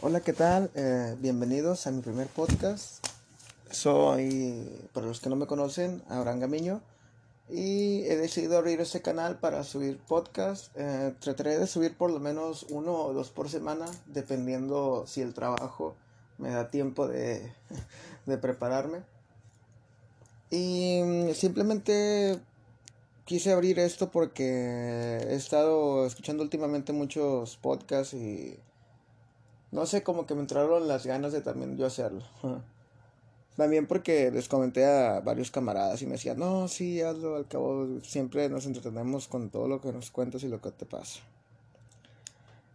[0.00, 0.70] Hola, ¿qué tal?
[0.76, 3.04] Eh, bienvenidos a mi primer podcast.
[3.72, 6.80] Soy, para los que no me conocen, Abraham Gamiño.
[7.48, 10.70] Y he decidido abrir este canal para subir podcast.
[10.76, 15.34] Eh, trataré de subir por lo menos uno o dos por semana, dependiendo si el
[15.34, 15.96] trabajo
[16.38, 17.52] me da tiempo de,
[18.40, 19.02] prepararme.
[20.48, 22.38] Y mm, simplemente
[23.24, 28.60] quise abrir esto porque he estado escuchando últimamente muchos podcasts y
[29.70, 32.22] no sé, como que me entraron las ganas de también yo hacerlo.
[33.56, 37.88] También porque les comenté a varios camaradas y me decían, no, sí, hazlo, al cabo
[38.04, 41.18] siempre nos entretenemos con todo lo que nos cuentas y lo que te pasa.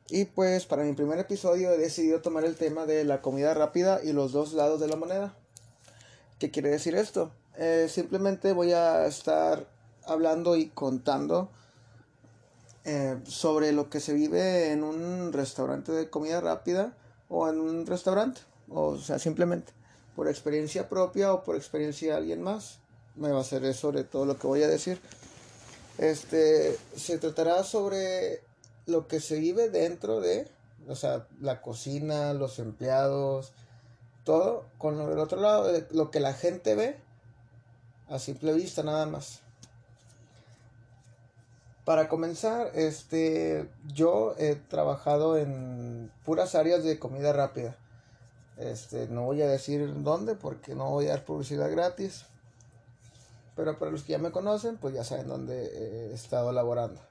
[0.10, 4.02] Y pues para mi primer episodio he decidido tomar el tema de la comida rápida
[4.04, 5.34] y los dos lados de la moneda.
[6.38, 7.32] ¿Qué quiere decir esto?
[7.58, 9.66] Eh, simplemente voy a estar
[10.06, 11.50] hablando y contando
[12.86, 16.96] eh, sobre lo que se vive en un restaurante de comida rápida
[17.30, 18.42] o en un restaurante.
[18.70, 19.74] O sea, simplemente
[20.16, 22.80] por experiencia propia o por experiencia de alguien más.
[23.16, 25.00] Me va a ser sobre todo lo que voy a decir.
[25.98, 28.42] Este se tratará sobre
[28.86, 30.48] lo que se vive dentro de,
[30.88, 33.54] o sea, la cocina, los empleados,
[34.24, 36.98] todo, con el otro lado, lo que la gente ve
[38.10, 39.43] a simple vista nada más.
[41.86, 47.76] Para comenzar, este, yo he trabajado en puras áreas de comida rápida.
[48.58, 52.26] Este, no voy a decir dónde porque no voy a dar publicidad gratis.
[53.56, 57.02] Pero para los que ya me conocen, pues ya saben dónde he estado laborando.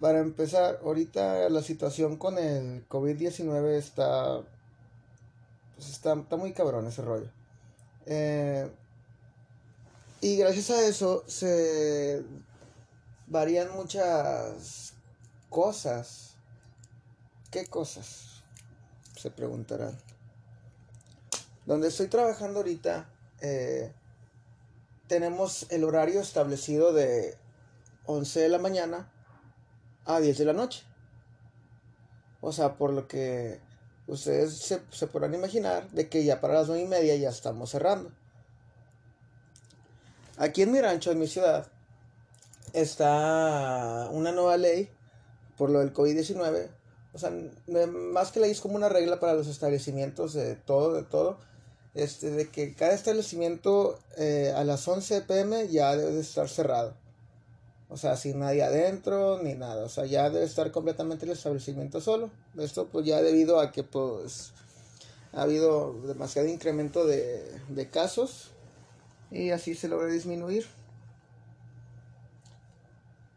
[0.00, 4.40] Para empezar, ahorita la situación con el COVID-19 está,
[5.74, 7.28] pues está, muy cabrón ese rollo.
[8.06, 8.70] Eh,
[10.26, 12.24] y gracias a eso se
[13.28, 14.94] varían muchas
[15.48, 16.34] cosas.
[17.48, 18.42] ¿Qué cosas?
[19.16, 19.96] Se preguntarán.
[21.64, 23.08] Donde estoy trabajando ahorita,
[23.40, 23.92] eh,
[25.06, 27.38] tenemos el horario establecido de
[28.06, 29.12] 11 de la mañana
[30.06, 30.82] a 10 de la noche.
[32.40, 33.60] O sea, por lo que
[34.08, 37.70] ustedes se, se podrán imaginar de que ya para las 9 y media ya estamos
[37.70, 38.10] cerrando.
[40.38, 41.66] Aquí en mi rancho, en mi ciudad,
[42.74, 44.90] está una nueva ley
[45.56, 46.68] por lo del COVID-19.
[47.14, 47.32] O sea,
[47.66, 51.38] más que ley es como una regla para los establecimientos de todo, de todo.
[51.94, 56.94] Este, de que cada establecimiento eh, a las 11 pm ya debe de estar cerrado.
[57.88, 59.84] O sea, sin nadie adentro ni nada.
[59.84, 62.30] O sea, ya debe estar completamente el establecimiento solo.
[62.58, 64.52] Esto pues ya debido a que pues
[65.32, 68.50] ha habido demasiado incremento de, de casos
[69.30, 70.66] y así se logra disminuir.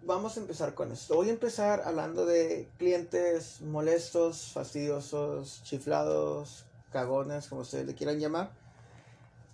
[0.03, 1.15] Vamos a empezar con esto.
[1.15, 8.51] Voy a empezar hablando de clientes molestos, fastidiosos, chiflados, cagones, como ustedes le quieran llamar.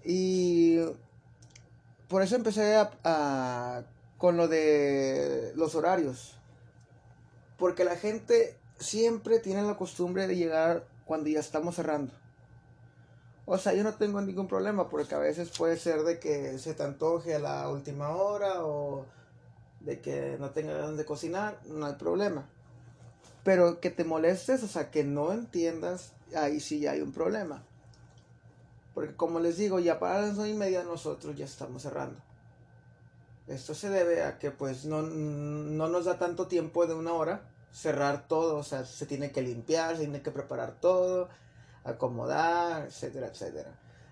[0.04, 0.78] Y
[2.08, 3.84] por eso empecé a,
[4.18, 6.36] con lo de los horarios.
[7.58, 12.14] Porque la gente siempre tiene la costumbre de llegar cuando ya estamos cerrando.
[13.46, 16.74] O sea, yo no tengo ningún problema porque a veces puede ser de que se
[16.74, 19.06] te antoje a la última hora o
[19.82, 22.50] de que no tengas ganas de cocinar, no hay problema.
[23.44, 27.64] Pero que te molestes, o sea, que no entiendas, ahí sí ya hay un problema.
[28.96, 32.20] Porque como les digo, ya para las nueve y media nosotros ya estamos cerrando.
[33.48, 37.42] Esto se debe a que pues no, no nos da tanto tiempo de una hora
[37.72, 41.30] cerrar todo, o sea, se tiene que limpiar, se tiene que preparar todo,
[41.86, 43.72] acomodar, etcétera, etcétera.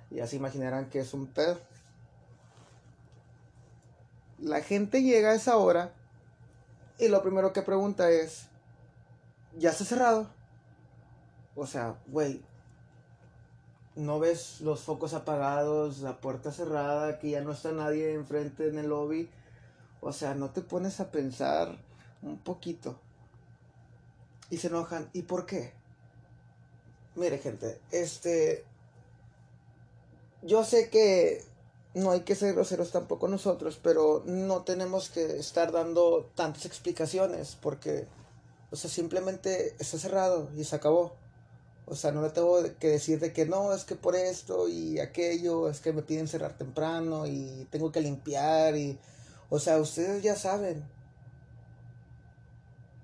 [0.09, 1.59] Y así imaginarán que es un pedo.
[4.39, 5.93] La gente llega a esa hora
[6.99, 8.47] y lo primero que pregunta es,
[9.57, 10.29] ¿ya está cerrado?
[11.55, 12.41] O sea, güey,
[13.95, 18.77] ¿no ves los focos apagados, la puerta cerrada, que ya no está nadie enfrente en
[18.77, 19.29] el lobby?
[20.01, 21.77] O sea, no te pones a pensar
[22.21, 22.99] un poquito.
[24.49, 25.09] Y se enojan.
[25.13, 25.73] ¿Y por qué?
[27.15, 28.65] Mire, gente, este.
[30.41, 31.43] Yo sé que
[31.93, 37.57] no hay que ser groseros tampoco nosotros, pero no tenemos que estar dando tantas explicaciones
[37.61, 38.07] porque,
[38.71, 41.13] o sea, simplemente está cerrado y se acabó.
[41.85, 44.99] O sea, no le tengo que decir de que no, es que por esto y
[44.99, 48.97] aquello, es que me piden cerrar temprano y tengo que limpiar y,
[49.49, 50.83] o sea, ustedes ya saben.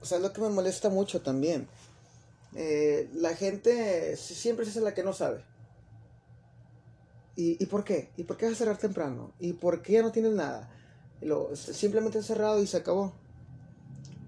[0.01, 1.67] O sea, es lo que me molesta mucho también.
[2.55, 5.43] Eh, la gente siempre es la que no sabe.
[7.41, 8.09] ¿Y, por qué?
[8.17, 9.31] ¿Y por qué vas a cerrar temprano?
[9.39, 10.69] ¿Y por qué no tienes nada?
[11.21, 13.13] Lo, simplemente cerrado y se acabó.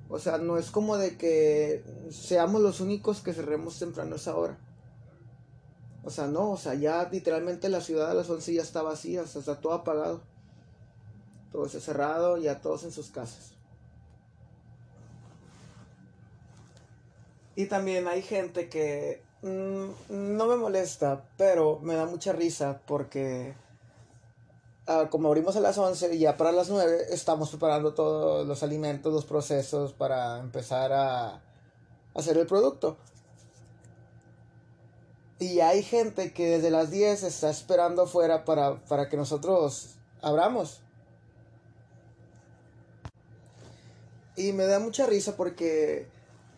[0.08, 4.58] O sea, no es como de que seamos los únicos que cerremos temprano esa hora.
[6.04, 9.24] O sea, no, o sea, ya literalmente la ciudad de las 11 ya está vacía,
[9.24, 10.22] o sea, está todo apagado.
[11.52, 13.56] Todo está cerrado, ya todos en sus casas.
[17.56, 23.54] Y también hay gente que mm, no me molesta, pero me da mucha risa porque
[24.88, 29.14] ah, como abrimos a las 11, ya para las 9 estamos preparando todos los alimentos,
[29.14, 31.42] los procesos para empezar a
[32.14, 32.98] hacer el producto.
[35.42, 40.82] Y hay gente que desde las 10 está esperando afuera para, para que nosotros abramos.
[44.36, 46.08] Y me da mucha risa porque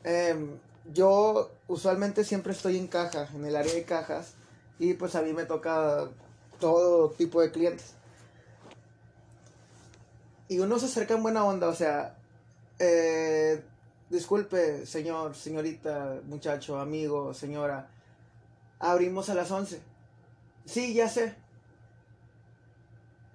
[0.04, 0.60] em,
[0.92, 4.34] yo usualmente siempre estoy en caja, en el área de cajas,
[4.80, 6.10] y pues a mí me toca
[6.60, 7.94] todo tipo de clientes.
[10.48, 12.18] Y uno se acerca en buena onda, o sea,
[12.80, 13.64] eh,
[14.10, 17.90] disculpe, señor, señorita, muchacho, amigo, señora,
[18.80, 19.82] abrimos a las 11.
[20.66, 21.36] Sí, ya sé.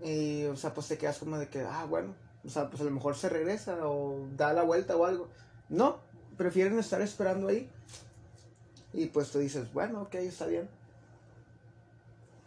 [0.03, 2.85] Y, o sea, pues te quedas como de que, ah, bueno, o sea, pues a
[2.85, 5.29] lo mejor se regresa o da la vuelta o algo.
[5.69, 5.99] No,
[6.39, 7.69] prefieren estar esperando ahí.
[8.95, 10.71] Y pues tú dices, bueno, ok, está bien.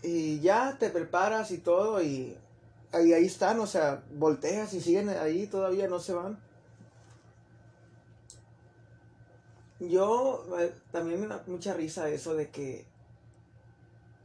[0.02, 2.36] Y ya te preparas y todo y
[2.92, 6.40] ahí, están, o sea, volteas y siguen ahí, todavía no se van.
[9.80, 12.86] Yo eh, también me da mucha risa eso de que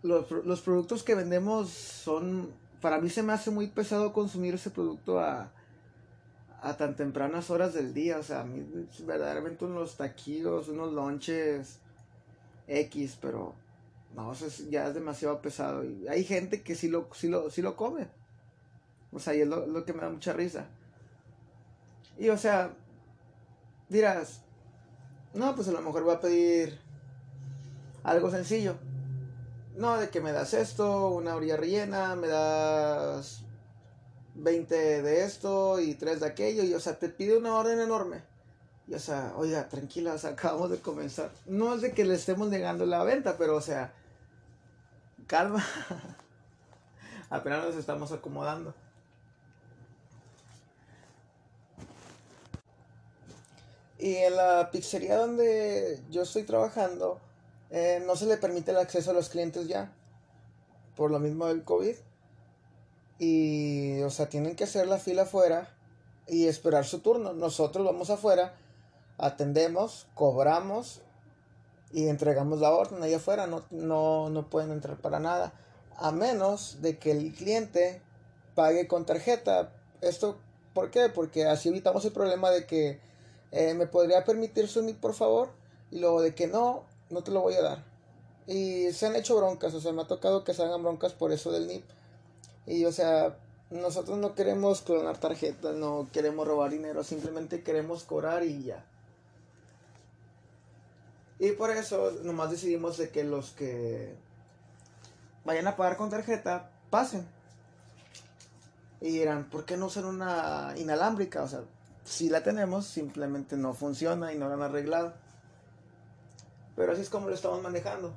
[0.03, 4.71] los, los, productos que vendemos son, para mí se me hace muy pesado consumir ese
[4.71, 5.51] producto a,
[6.63, 8.19] a tan tempranas horas del día.
[8.19, 8.65] O sea, a mí
[9.05, 11.79] verdaderamente unos taquitos, unos lonches
[12.67, 13.55] X, pero
[14.15, 15.85] no, eso ya es demasiado pesado.
[15.85, 18.09] Y hay gente que sí lo, sí lo, sí lo come.
[19.13, 20.67] O sea, y es lo, lo que me da mucha risa.
[22.19, 22.75] Y o sea,
[23.89, 24.43] dirás,
[25.35, 26.79] no, pues a lo mejor voy a pedir
[28.03, 28.77] algo sencillo.
[29.77, 33.46] No, de que me das esto, una orilla rellena, me das
[34.37, 36.63] 20 de esto y 3 de aquello.
[36.65, 38.23] Y o sea, te pide una orden enorme.
[38.87, 41.31] Y o sea, oiga, tranquila, acabamos de comenzar.
[41.47, 43.93] No es de que le estemos negando la venta, pero o sea,
[45.27, 45.65] calma.
[47.31, 48.75] Apenas nos estamos acomodando.
[53.99, 57.19] Y en la pizzería donde yo estoy trabajando,
[57.71, 59.93] eh, no se le permite el acceso a los clientes ya,
[60.95, 61.97] por lo mismo del COVID.
[63.19, 65.75] Y, o sea, tienen que hacer la fila afuera
[66.27, 67.33] y esperar su turno.
[67.33, 68.55] Nosotros vamos afuera,
[69.19, 71.01] atendemos, cobramos
[71.93, 73.47] y entregamos la orden ahí afuera.
[73.47, 75.53] No, no, no pueden entrar para nada.
[75.97, 78.03] A menos de que el cliente
[78.55, 79.73] pague con tarjeta.
[80.01, 80.37] Esto,
[80.75, 81.09] ¿por qué?
[81.09, 83.01] Porque así evitamos el problema de que
[83.53, 85.51] eh, me podría permitir su NIP por favor.
[85.91, 87.85] Y luego de que no, no te lo voy a dar.
[88.47, 91.33] Y se han hecho broncas, o sea, me ha tocado que se hagan broncas por
[91.33, 91.85] eso del NIP.
[92.67, 93.37] Y o sea,
[93.71, 98.85] nosotros no queremos clonar tarjetas, no queremos robar dinero, simplemente queremos cobrar y ya.
[101.39, 104.15] Y por eso nomás decidimos de que los que
[105.45, 107.27] vayan a pagar con tarjeta pasen.
[109.01, 111.43] Y dirán, ¿por qué no usar una inalámbrica?
[111.43, 111.61] O sea,
[112.05, 115.13] si la tenemos, simplemente no funciona y no la han arreglado.
[116.75, 118.15] Pero así es como lo estamos manejando.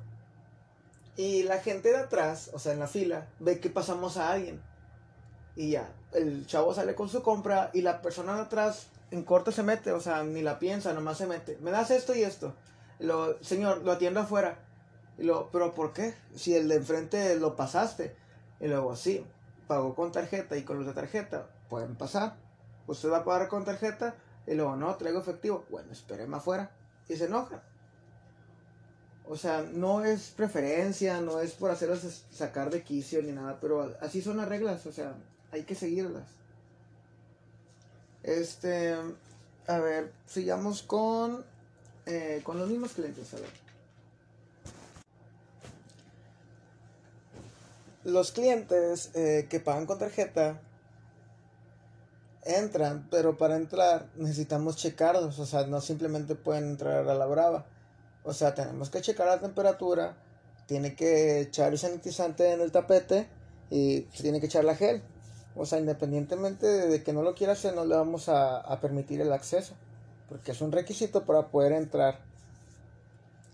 [1.20, 4.62] Y la gente de atrás, o sea, en la fila, ve que pasamos a alguien.
[5.54, 9.52] Y ya, el chavo sale con su compra y la persona de atrás en corto
[9.52, 11.58] se mete, o sea, ni la piensa, nomás se mete.
[11.60, 12.54] Me das esto y esto.
[13.00, 14.60] lo, señor, lo atiendo afuera.
[15.18, 16.14] Pero ¿por qué?
[16.36, 18.16] Si el de enfrente lo pasaste.
[18.58, 19.26] Y luego, sí,
[19.66, 22.36] pagó con tarjeta y con los de tarjeta pueden pasar.
[22.86, 24.14] Usted va a pagar con tarjeta
[24.46, 25.66] y luego, no, traigo efectivo.
[25.68, 26.70] Bueno, espéreme afuera.
[27.10, 27.62] Y se enoja.
[29.30, 33.94] O sea, no es preferencia, no es por hacerlos sacar de quicio ni nada, pero
[34.00, 35.14] así son las reglas, o sea,
[35.52, 36.24] hay que seguirlas.
[38.24, 38.96] Este,
[39.68, 41.44] a ver, sigamos con,
[42.06, 43.50] eh, con los mismos clientes, a ver.
[48.02, 50.60] Los clientes eh, que pagan con tarjeta
[52.42, 57.64] entran, pero para entrar necesitamos checarlos, o sea, no simplemente pueden entrar a la brava
[58.24, 60.16] o sea, tenemos que checar la temperatura,
[60.66, 63.28] tiene que echar el sanitizante en el tapete
[63.70, 65.02] y tiene que echar la gel.
[65.56, 69.32] O sea, independientemente de que no lo quiera hacer, no le vamos a, permitir el
[69.32, 69.74] acceso.
[70.28, 72.20] Porque es un requisito para poder entrar.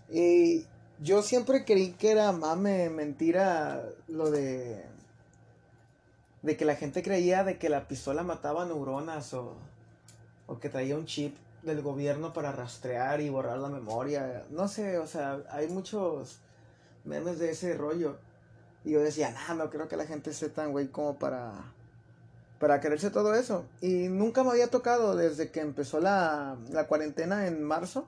[0.09, 0.65] Y
[1.01, 4.85] yo siempre creí que era mame, mentira, lo de.
[6.43, 9.55] de que la gente creía de que la pistola mataba neuronas o,
[10.45, 11.35] o que traía un chip.
[11.67, 14.43] Del gobierno para rastrear y borrar la memoria.
[14.49, 16.39] No sé, o sea, hay muchos
[17.03, 18.17] memes de ese rollo.
[18.83, 21.53] Y yo decía, no, no creo que la gente esté tan güey como para,
[22.59, 23.65] para quererse todo eso.
[23.81, 28.07] Y nunca me había tocado desde que empezó la, la cuarentena en marzo.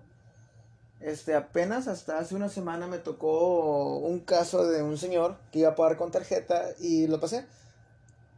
[1.01, 5.69] Este, apenas hasta hace una semana me tocó un caso de un señor que iba
[5.69, 7.45] a pagar con tarjeta y lo pasé.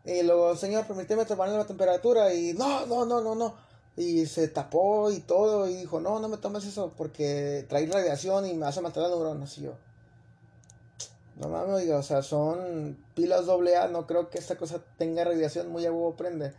[0.03, 2.33] Y luego, señor, permíteme tomarle la temperatura.
[2.33, 3.70] Y no, no, no, no, no.
[3.97, 5.69] Y se tapó y todo.
[5.69, 9.11] Y dijo, no, no me tomes eso porque trae radiación y me hace matar las
[9.11, 9.57] neuronas.
[9.57, 9.73] Y yo,
[11.37, 13.87] no mames, oiga, o sea, son pilas doble A.
[13.87, 15.69] No creo que esta cosa tenga radiación.
[15.69, 16.53] Muy a huevo prende.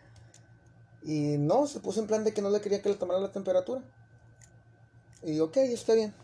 [1.04, 3.32] Y no, se puso en plan de que no le quería que le tomara la
[3.32, 3.82] temperatura.
[5.22, 6.14] Y ok, está bien.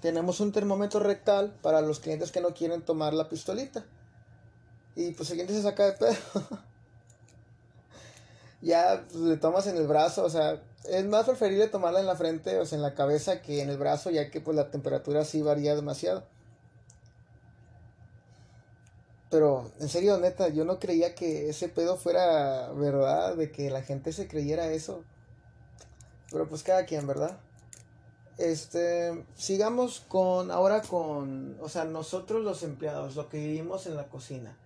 [0.00, 3.84] Tenemos un termómetro rectal para los clientes que no quieren tomar la pistolita.
[4.96, 6.16] Y pues el cliente se saca de pedo.
[8.62, 12.16] ya pues, le tomas en el brazo, o sea, es más preferible tomarla en la
[12.16, 15.24] frente, o sea, en la cabeza que en el brazo, ya que pues la temperatura
[15.24, 16.24] sí varía demasiado.
[19.30, 23.82] Pero, en serio, neta, yo no creía que ese pedo fuera verdad, de que la
[23.82, 25.04] gente se creyera eso.
[26.30, 27.38] Pero pues cada quien, ¿verdad?
[28.36, 34.08] Este, sigamos con, ahora con, o sea, nosotros los empleados, lo que vivimos en la
[34.08, 34.58] cocina.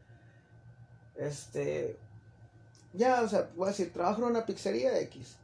[1.14, 1.96] Este,
[2.96, 5.36] ya, o sea, voy a decir, trabajo en una pizzería X.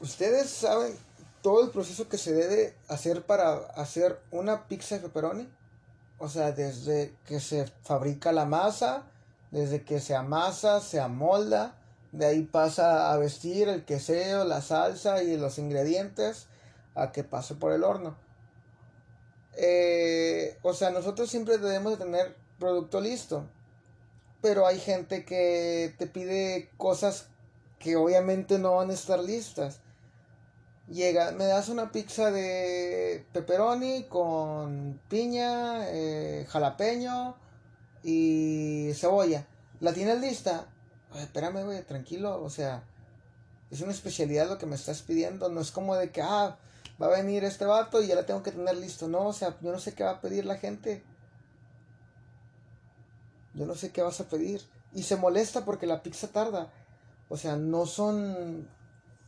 [0.00, 0.96] Ustedes saben
[1.42, 5.48] todo el proceso que se debe hacer para hacer una pizza de pepperoni.
[6.18, 9.04] O sea, desde que se fabrica la masa,
[9.50, 11.74] desde que se amasa, se amolda,
[12.12, 16.46] de ahí pasa a vestir el queseo, la salsa y los ingredientes
[16.94, 18.16] a que pase por el horno.
[19.56, 23.46] Eh, o sea, nosotros siempre debemos de tener producto listo
[24.42, 27.28] pero hay gente que te pide cosas
[27.78, 29.78] que obviamente no van a estar listas.
[30.88, 37.36] Llega, me das una pizza de pepperoni con piña, eh, jalapeño
[38.02, 39.46] y cebolla.
[39.80, 40.66] ¿La tienes lista?
[41.20, 42.84] espérame, güey, tranquilo, o sea,
[43.70, 46.56] es una especialidad lo que me estás pidiendo, no es como de que, ah,
[47.00, 49.56] va a venir este vato y ya la tengo que tener listo, no, o sea,
[49.60, 51.02] yo no sé qué va a pedir la gente
[53.54, 54.62] yo no sé qué vas a pedir.
[54.94, 56.70] Y se molesta porque la pizza tarda.
[57.28, 58.68] O sea, no son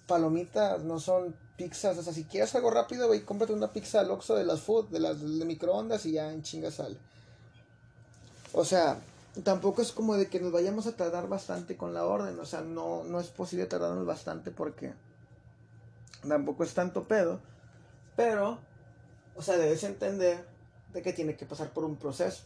[0.07, 1.97] palomitas, no son pizzas.
[1.99, 4.61] O sea, si quieres algo rápido, ve y cómprate una pizza al Oxxo de las
[4.61, 6.99] food, de las de microondas y ya en chinga sale.
[8.53, 9.01] O sea,
[9.43, 12.39] tampoco es como de que nos vayamos a tardar bastante con la orden.
[12.39, 14.93] O sea, no, no es posible tardarnos bastante porque
[16.27, 17.41] tampoco es tanto pedo.
[18.17, 18.59] Pero,
[19.35, 20.47] o sea, debes entender
[20.93, 22.45] de que tiene que pasar por un proceso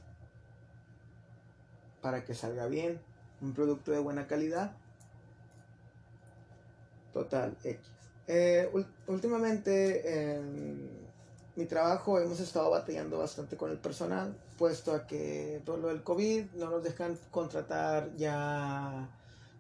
[2.01, 3.01] para que salga bien,
[3.41, 4.73] un producto de buena calidad.
[7.13, 7.81] Total, X.
[8.27, 8.71] Eh,
[9.07, 11.09] últimamente en
[11.57, 16.03] mi trabajo hemos estado batallando bastante con el personal, puesto a que todo lo del
[16.03, 19.09] COVID no nos dejan contratar ya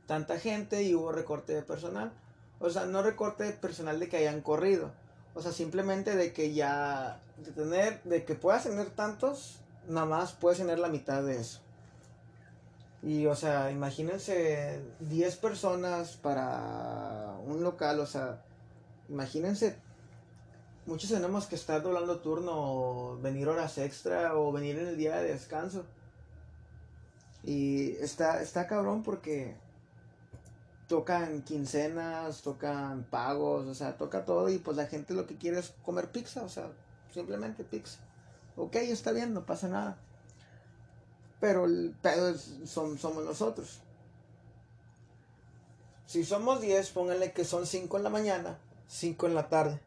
[0.06, 2.12] tanta gente y hubo recorte de personal.
[2.60, 4.90] O sea, no recorte de personal de que hayan corrido.
[5.34, 10.32] O sea, simplemente de que ya, de tener, de que puedas tener tantos, nada más
[10.32, 11.60] puedes tener la mitad de eso.
[13.02, 18.42] Y, o sea, imagínense 10 personas para un local, o sea,
[19.08, 19.76] imagínense,
[20.86, 25.32] muchos tenemos que estar doblando turno, venir horas extra, o venir en el día de
[25.32, 25.84] descanso.
[27.44, 29.56] Y está, está cabrón porque
[30.88, 35.60] tocan quincenas, tocan pagos, o sea, toca todo y pues la gente lo que quiere
[35.60, 36.72] es comer pizza, o sea,
[37.12, 38.00] simplemente pizza.
[38.56, 39.98] Ok, está bien, no pasa nada.
[41.40, 43.80] Pero el pedo son, somos nosotros.
[46.06, 49.80] Si somos 10, pónganle que son 5 en la mañana, 5 en la tarde.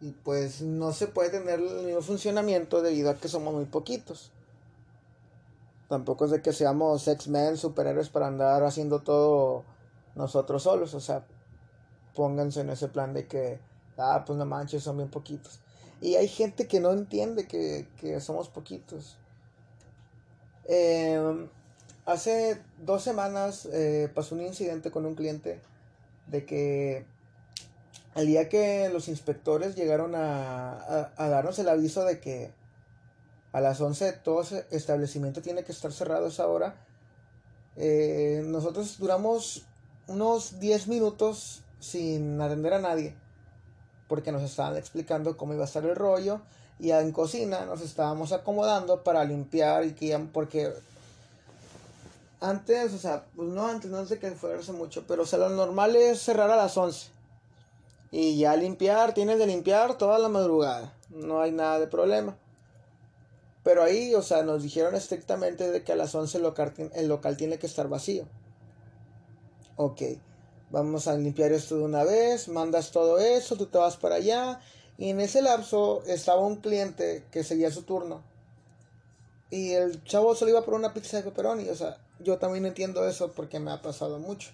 [0.00, 4.32] Y pues no se puede tener el mismo funcionamiento debido a que somos muy poquitos.
[5.88, 9.64] Tampoco es de que seamos X-Men, superhéroes para andar haciendo todo
[10.14, 10.94] nosotros solos.
[10.94, 11.24] O sea,
[12.14, 13.60] pónganse en ese plan de que,
[13.96, 15.60] ah, pues no manches, son bien poquitos.
[16.00, 19.16] Y hay gente que no entiende que, que somos poquitos.
[20.68, 21.48] Eh,
[22.04, 25.60] hace dos semanas eh, pasó un incidente con un cliente
[26.26, 27.06] de que
[28.14, 32.52] el día que los inspectores llegaron a, darnos el aviso de que
[33.52, 36.74] a las 11 todo establecimiento tiene que estar cerrado a esa hora,
[37.76, 39.64] eh, nosotros duramos
[40.06, 43.14] unos 10 minutos sin atender a nadie
[44.06, 46.40] porque nos estaban explicando cómo iba a estar el rollo
[46.78, 50.72] y en cocina nos estábamos acomodando para limpiar y que porque
[52.40, 55.48] antes, o sea, pues no antes, no sé que fuerza mucho, pero o sea, lo
[55.48, 57.10] normal es cerrar a las 11.
[58.10, 60.94] Y ya limpiar, tienes de limpiar toda la madrugada.
[61.10, 62.36] No hay nada de problema.
[63.64, 67.08] Pero ahí, o sea, nos dijeron estrictamente de que a las 11 el local, el
[67.08, 68.24] local tiene que estar vacío.
[69.76, 70.02] Ok,
[70.70, 74.60] vamos a limpiar esto de una vez, mandas todo eso, tú te vas para allá.
[74.98, 78.20] Y en ese lapso estaba un cliente que seguía su turno.
[79.48, 81.68] Y el chavo solo iba por una pizza de pepperoni.
[81.68, 84.50] O sea, yo también entiendo eso porque me ha pasado mucho.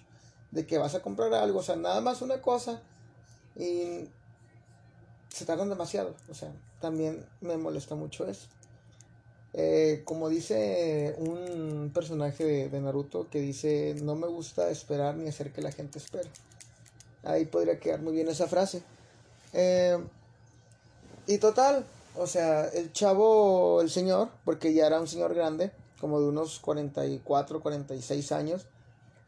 [0.51, 2.81] De que vas a comprar algo, o sea, nada más una cosa
[3.57, 4.07] y
[5.29, 6.15] se tardan demasiado.
[6.29, 8.47] O sea, también me molesta mucho eso.
[9.53, 15.51] Eh, como dice un personaje de, Naruto que dice, no me gusta esperar ni hacer
[15.51, 16.29] que la gente espere.
[17.23, 18.83] Ahí podría quedar muy bien esa frase.
[19.53, 19.97] Eh,
[21.27, 26.19] y total, o sea, el chavo, el señor, porque ya era un señor grande, como
[26.19, 28.67] de unos 44, 46 años,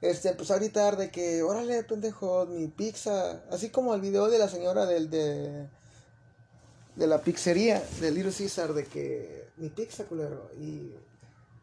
[0.02, 4.38] este, empezó a gritar de que, órale, pendejo, mi pizza, así como el video de
[4.38, 5.68] la señora del, de,
[6.96, 10.94] de la pizzería, de Little Caesar, de que, mi pizza, culero, y,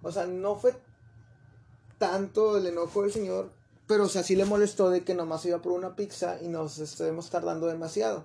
[0.03, 0.75] o sea, no fue
[1.99, 3.51] tanto el enojo del señor,
[3.87, 6.79] pero o sea, sí le molestó de que nomás iba por una pizza y nos
[6.79, 8.25] estemos tardando demasiado.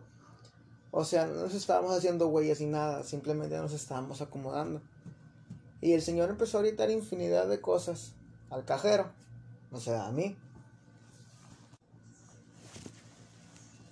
[0.92, 4.82] O sea, no nos estábamos haciendo huellas y nada, simplemente nos estábamos acomodando.
[5.82, 8.14] Y el señor empezó a gritar infinidad de cosas
[8.50, 9.12] al cajero.
[9.72, 10.36] O sea, a mí.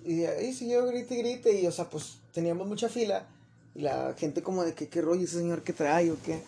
[0.03, 1.61] Y ahí siguió grite y grite.
[1.61, 3.27] Y, o sea, pues teníamos mucha fila.
[3.75, 6.41] Y la gente como de que qué rollo ese señor que trae o qué.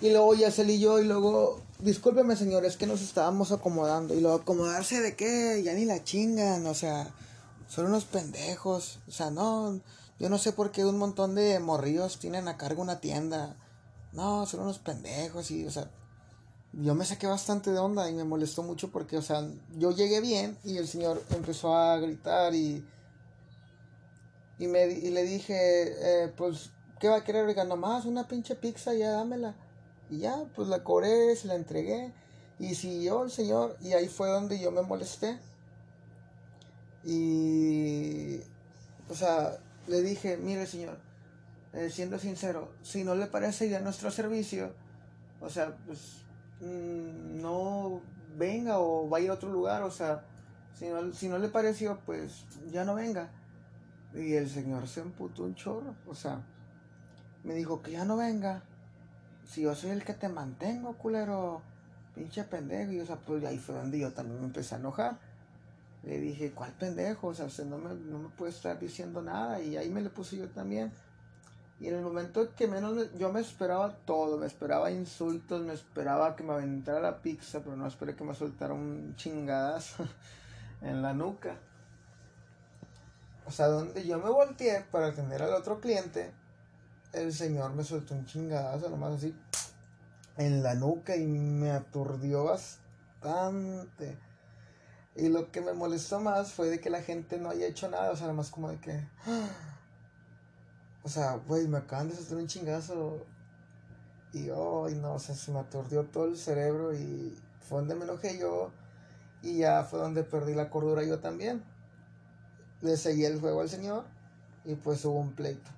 [0.00, 4.14] Y luego ya salí yo y luego, discúlpeme señor, es que nos estábamos acomodando.
[4.14, 7.08] Y luego, acomodarse de qué, ya ni la chingan, o sea,
[7.68, 8.98] son unos pendejos.
[9.06, 9.80] O sea, no,
[10.18, 13.56] yo no sé por qué un montón de morrillos tienen a cargo una tienda.
[14.12, 15.90] No, son unos pendejos y, o sea,
[16.72, 19.46] yo me saqué bastante de onda y me molestó mucho porque, o sea,
[19.76, 22.84] yo llegué bien y el señor empezó a gritar y,
[24.58, 25.54] y, me, y le dije,
[26.24, 27.46] eh, pues, ¿qué va a querer?
[27.46, 29.54] Oiga, nomás una pinche pizza, ya dámela.
[30.10, 32.14] Y ya, pues la cobré, se la entregué
[32.58, 35.38] y siguió el señor y ahí fue donde yo me molesté.
[37.10, 38.40] Y,
[39.08, 40.98] o sea, le dije, mire señor,
[41.72, 44.74] eh, siendo sincero, si no le parece ya nuestro servicio,
[45.40, 46.18] o sea, pues
[46.60, 48.00] Mm, no
[48.36, 50.24] venga o vaya a otro lugar, o sea,
[50.74, 53.30] si no, si no le pareció, pues ya no venga.
[54.14, 56.42] Y el señor se emputó un chorro, o sea,
[57.44, 58.62] me dijo que ya no venga.
[59.46, 61.62] Si yo soy el que te mantengo, culero,
[62.14, 62.92] pinche pendejo.
[62.92, 65.18] Y o sea, pues ahí fue donde yo también me empecé a enojar.
[66.02, 67.28] Le dije, ¿cuál pendejo?
[67.28, 69.60] O sea, usted no me, no me puede estar diciendo nada.
[69.60, 70.92] Y ahí me le puse yo también.
[71.80, 76.34] Y en el momento que menos yo me esperaba todo, me esperaba insultos, me esperaba
[76.34, 80.08] que me aventara la pizza, pero no esperé que me soltara un chingadazo
[80.82, 81.56] en la nuca.
[83.46, 86.32] O sea, donde yo me volteé para atender al otro cliente,
[87.12, 89.34] el señor me soltó un chingadazo, nomás así,
[90.36, 94.18] en la nuca y me aturdió bastante.
[95.18, 98.12] Y lo que me molestó más fue de que la gente no haya hecho nada,
[98.12, 99.04] o sea, nomás como de que...
[101.02, 103.24] O sea, güey, me acaban de hacer un chingazo.
[104.32, 108.04] Y, oh, no, o sea, se me aturdió todo el cerebro y fue donde me
[108.04, 108.70] enojé yo.
[109.42, 111.64] Y ya fue donde perdí la cordura yo también.
[112.82, 114.04] Le seguí el juego al señor
[114.64, 115.70] y pues hubo un pleito.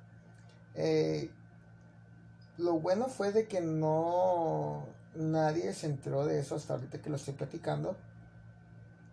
[0.74, 1.30] Eh,
[2.58, 7.16] lo bueno fue de que no nadie se enteró de eso hasta ahorita que lo
[7.16, 7.96] estoy platicando.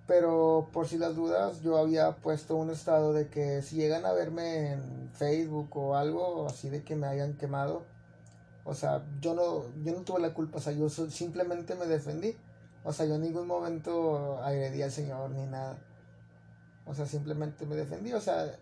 [0.07, 4.13] Pero por si las dudas, yo había puesto un estado de que si llegan a
[4.13, 7.83] verme en Facebook o algo así de que me hayan quemado,
[8.63, 12.35] o sea, yo no, yo no tuve la culpa, o sea, yo simplemente me defendí.
[12.83, 15.77] O sea, yo en ningún momento agredí al Señor ni nada.
[16.85, 18.13] O sea, simplemente me defendí.
[18.13, 18.57] O sea,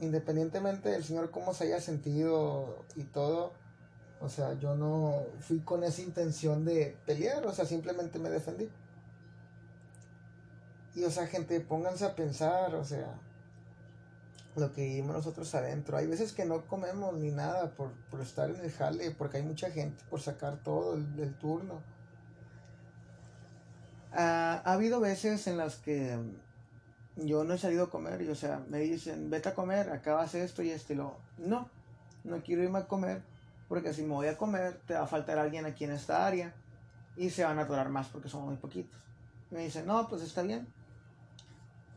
[0.00, 3.52] independientemente del Señor cómo se haya sentido y todo,
[4.20, 8.68] o sea, yo no fui con esa intención de pelear, o sea, simplemente me defendí.
[10.94, 13.14] Y o sea, gente, pónganse a pensar, o sea,
[14.56, 15.96] lo que vivimos nosotros adentro.
[15.96, 19.70] Hay veces que no comemos ni nada por, estar en el jale, porque hay mucha
[19.70, 21.82] gente por sacar todo el, turno.
[24.12, 26.18] ha habido veces en las que
[27.16, 30.34] yo no he salido a comer y, o sea, me dicen, vete a comer, acabas
[30.34, 31.16] esto y esto y lo.
[31.38, 31.68] No,
[32.24, 33.22] no quiero irme a comer
[33.68, 36.52] porque si me voy a comer te va a faltar alguien aquí en esta área
[37.16, 38.98] y se van a atorar más porque somos muy poquitos.
[39.50, 40.66] Me dicen, no, pues está bien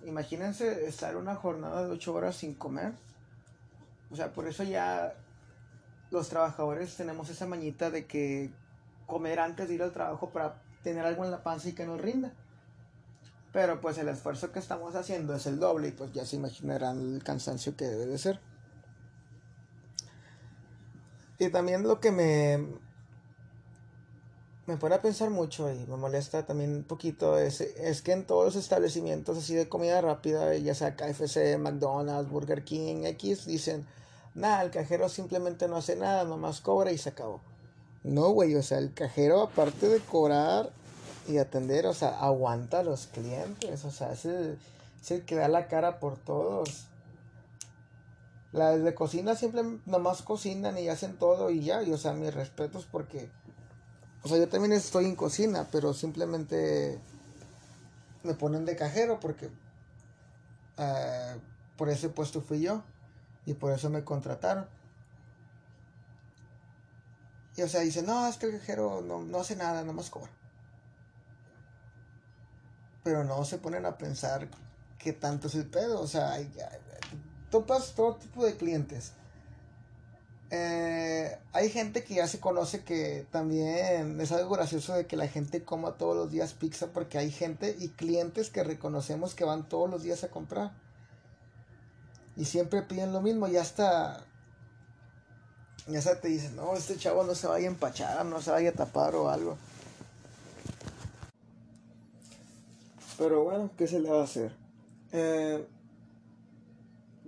[0.06, 2.94] imagínense estar una jornada de ocho horas sin comer.
[4.12, 5.16] O sea, por eso ya
[6.12, 8.52] los trabajadores tenemos esa mañita de que
[9.08, 12.00] comer antes de ir al trabajo para tener algo en la panza y que nos
[12.00, 12.32] rinda.
[13.52, 17.00] Pero pues el esfuerzo que estamos haciendo es el doble y pues ya se imaginarán
[17.00, 18.40] el cansancio que debe de ser.
[21.40, 22.68] Y también lo que me,
[24.66, 28.26] me pone a pensar mucho y me molesta también un poquito es, es que en
[28.26, 33.86] todos los establecimientos así de comida rápida, ya sea KFC, McDonald's, Burger King, X, dicen,
[34.36, 37.42] nada, el cajero simplemente no hace nada, nomás cobra y se acabó.
[38.04, 40.72] No, güey, o sea, el cajero aparte de cobrar
[41.28, 44.58] y atender, o sea, aguanta a los clientes, o sea, es el,
[45.26, 46.88] que da la cara por todos.
[48.52, 52.34] Las de cocina siempre nomás cocinan y hacen todo y ya, y o sea, mis
[52.34, 53.30] respetos porque,
[54.24, 57.00] o sea, yo también estoy en cocina, pero simplemente
[58.24, 59.50] me ponen de cajero porque
[60.78, 61.40] eh,
[61.78, 62.82] por ese puesto fui yo
[63.46, 64.68] y por eso me contrataron.
[67.56, 70.32] Y o sea, dice, no, es que el cajero no, no hace nada, nomás cobra.
[73.04, 74.48] Pero no se ponen a pensar
[74.98, 76.00] qué tanto es el pedo.
[76.00, 76.52] O sea, hay,
[77.52, 79.12] topas todo tipo de clientes.
[80.56, 85.28] Eh, hay gente que ya se conoce que también es algo gracioso de que la
[85.28, 89.68] gente coma todos los días pizza porque hay gente y clientes que reconocemos que van
[89.68, 90.74] todos los días a comprar.
[92.36, 94.28] Y siempre piden lo mismo y hasta
[95.88, 98.70] ya se te dicen, no, este chavo no se vaya a empachar, no se vaya
[98.70, 99.58] a tapar o algo.
[103.18, 104.52] Pero bueno, ¿qué se le va a hacer?
[105.14, 105.66] Eh,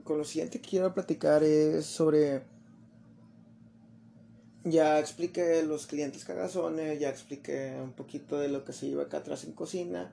[0.04, 2.54] con lo siguiente que quiero platicar es sobre...
[4.66, 9.18] Ya expliqué los clientes cagazones, ya expliqué un poquito de lo que se lleva acá
[9.18, 10.12] atrás en cocina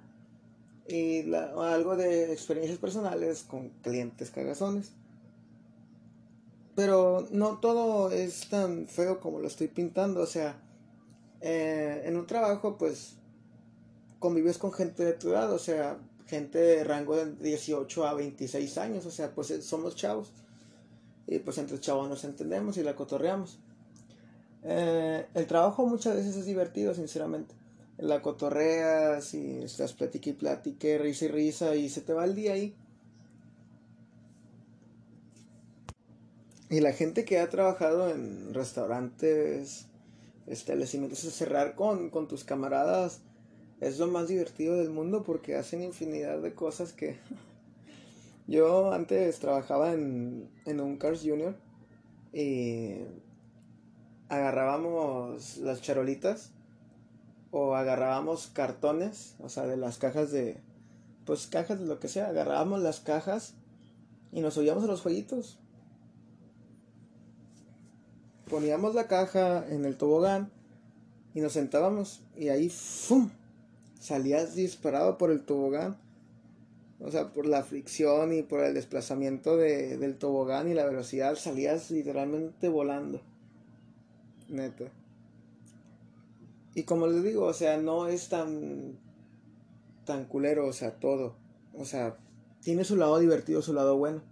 [0.87, 4.93] y algo de experiencias personales con clientes cagazones.
[6.75, 10.21] Pero no todo es tan feo como lo estoy pintando.
[10.21, 10.61] O sea,
[11.41, 13.15] eh, en un trabajo, pues,
[14.19, 15.51] convives con gente de tu edad.
[15.53, 19.07] O sea, gente de rango de 18 a 26 años.
[19.07, 20.31] O sea, pues somos chavos.
[21.27, 23.59] Y pues entre chavos nos entendemos y la cotorreamos.
[24.65, 27.55] Eh, el trabajo muchas veces es divertido, sinceramente.
[27.99, 32.35] La cotorreas y estás platique y platique, risa y risa y se te va el
[32.35, 32.75] día ahí.
[36.71, 39.87] Y la gente que ha trabajado en restaurantes,
[40.47, 43.21] establecimientos, cerrar con, con tus camaradas
[43.81, 47.19] es lo más divertido del mundo porque hacen infinidad de cosas que...
[48.49, 51.55] Yo antes trabajaba en, en un Cars Junior
[52.33, 52.97] y
[54.33, 56.51] agarrábamos las charolitas
[57.51, 60.59] o agarrábamos cartones, o sea, de las cajas de,
[61.25, 63.55] pues cajas de lo que sea, agarrábamos las cajas
[64.33, 65.59] y nos subíamos a los jueguitos
[68.53, 70.51] poníamos la caja en el tobogán
[71.33, 73.31] y nos sentábamos y ahí ¡fum!
[73.99, 75.97] salías disparado por el tobogán.
[77.01, 81.35] O sea, por la fricción y por el desplazamiento de, del tobogán y la velocidad
[81.37, 83.23] salías literalmente volando.
[84.49, 84.91] Neta.
[86.75, 88.99] Y como les digo, o sea, no es tan
[90.05, 91.35] tan culero, o sea, todo.
[91.75, 92.17] O sea,
[92.63, 94.23] tiene su lado divertido, su lado bueno.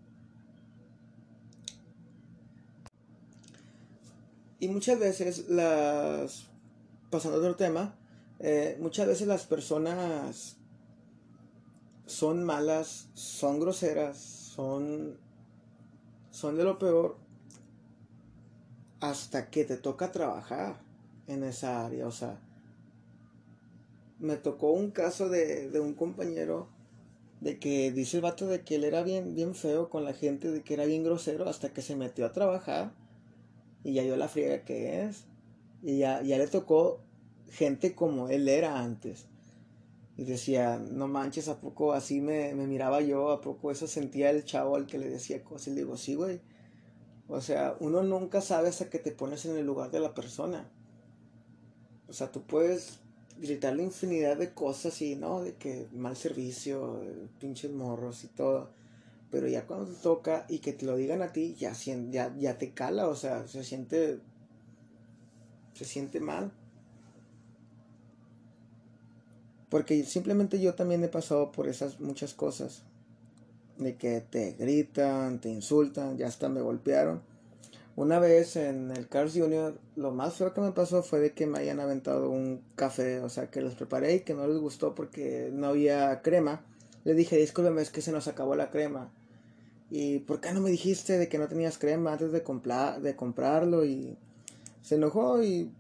[4.59, 6.49] Y muchas veces las,
[7.11, 7.95] pasando a otro tema,
[8.41, 10.57] eh, muchas veces las personas
[12.07, 15.17] son malas, son groseras, son,
[16.31, 17.17] son de lo peor
[19.01, 20.81] hasta que te toca trabajar
[21.27, 22.07] en esa área.
[22.07, 22.39] O sea,
[24.19, 26.69] me tocó un caso de, de un compañero
[27.41, 30.51] de que dice el vato de que él era bien, bien feo con la gente,
[30.51, 32.93] de que era bien grosero hasta que se metió a trabajar
[33.83, 35.25] y ya dio la friega que es.
[35.83, 37.01] Y ya, ya le tocó
[37.51, 39.27] gente como él era antes.
[40.19, 43.31] Y decía, no manches, ¿a poco así me, me miraba yo?
[43.31, 45.69] ¿A poco eso sentía el chavo al que le decía cosas?
[45.69, 46.41] Y le digo, sí, güey.
[47.31, 50.69] O sea, uno nunca sabe hasta que te pones en el lugar de la persona.
[52.09, 52.99] O sea, tú puedes
[53.39, 55.41] gritarle infinidad de cosas y, ¿no?
[55.41, 57.01] De que mal servicio,
[57.39, 58.71] pinches morros y todo.
[59.31, 61.73] Pero ya cuando te toca y que te lo digan a ti, ya,
[62.11, 64.19] ya, ya te cala, o sea, se siente.
[65.75, 66.53] Se siente mal.
[69.69, 72.83] Porque simplemente yo también he pasado por esas muchas cosas.
[73.81, 77.23] De que te gritan, te insultan, ya hasta me golpearon.
[77.97, 81.47] Una vez en el Cars Junior, lo más feo que me pasó fue de que
[81.47, 84.95] me hayan aventado un café, o sea, que los preparé y que no les gustó
[84.95, 86.63] porque no había crema.
[87.05, 89.11] Le dije, discúlpeme, es que se nos acabó la crema.
[89.91, 93.85] ¿Y por qué no me dijiste de que no tenías crema antes de, de comprarlo?
[93.85, 94.17] Y
[94.83, 95.71] se enojó y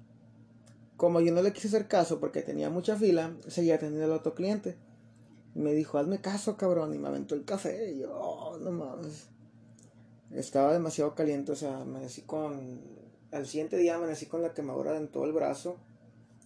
[0.97, 4.35] como yo no le quise hacer caso porque tenía mucha fila, seguía teniendo el otro
[4.35, 4.77] cliente.
[5.61, 6.94] Me dijo, hazme caso, cabrón.
[6.94, 7.92] Y me aventó el café.
[7.92, 9.29] Y yo, oh, no mames.
[10.33, 12.81] Estaba demasiado caliente, o sea, me decí con...
[13.33, 15.77] Al siguiente día me decí con la quemadura en todo el brazo.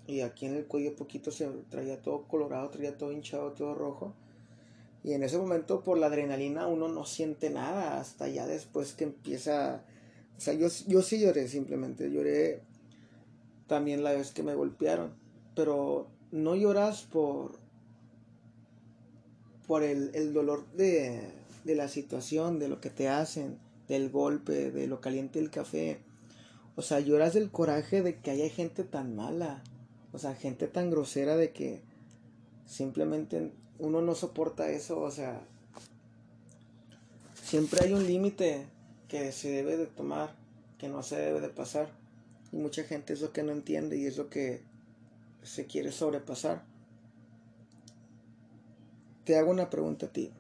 [0.07, 4.15] Y aquí en el cuello poquito se traía todo colorado, traía todo hinchado, todo rojo.
[5.03, 9.05] Y en ese momento por la adrenalina uno no siente nada hasta ya después que
[9.05, 9.85] empieza...
[10.37, 12.63] O sea, yo, yo sí lloré simplemente, lloré
[13.67, 15.15] también la vez que me golpearon,
[15.55, 17.53] pero no lloras por,
[19.67, 21.21] por el, el dolor de,
[21.65, 25.99] de la situación, de lo que te hacen, del golpe, de lo caliente del café.
[26.77, 29.63] O sea, lloras del coraje de que haya gente tan mala.
[30.13, 31.83] O sea, gente tan grosera de que
[32.67, 35.01] simplemente uno no soporta eso.
[35.01, 35.41] O sea,
[37.43, 38.67] siempre hay un límite
[39.09, 40.35] que se debe de tomar,
[40.79, 41.89] que no se debe de pasar.
[42.53, 44.63] Y mucha gente es lo que no entiende y es lo que
[45.43, 46.65] se quiere sobrepasar.
[49.25, 50.31] Te hago una pregunta a ti.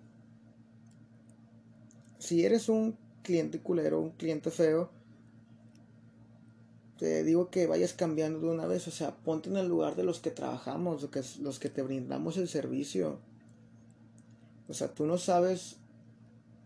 [2.18, 4.90] Si eres un cliente culero, un cliente feo,
[6.98, 10.04] te digo que vayas cambiando de una vez, o sea, ponte en el lugar de
[10.04, 11.08] los que trabajamos,
[11.40, 13.18] los que te brindamos el servicio.
[14.68, 15.76] O sea, tú no sabes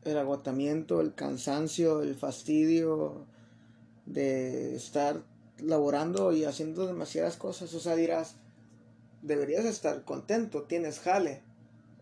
[0.04, 3.26] el agotamiento, el cansancio, el fastidio
[4.06, 5.22] de estar
[5.58, 7.72] laborando y haciendo demasiadas cosas.
[7.74, 8.36] O sea, dirás,
[9.22, 11.47] deberías estar contento, tienes jale.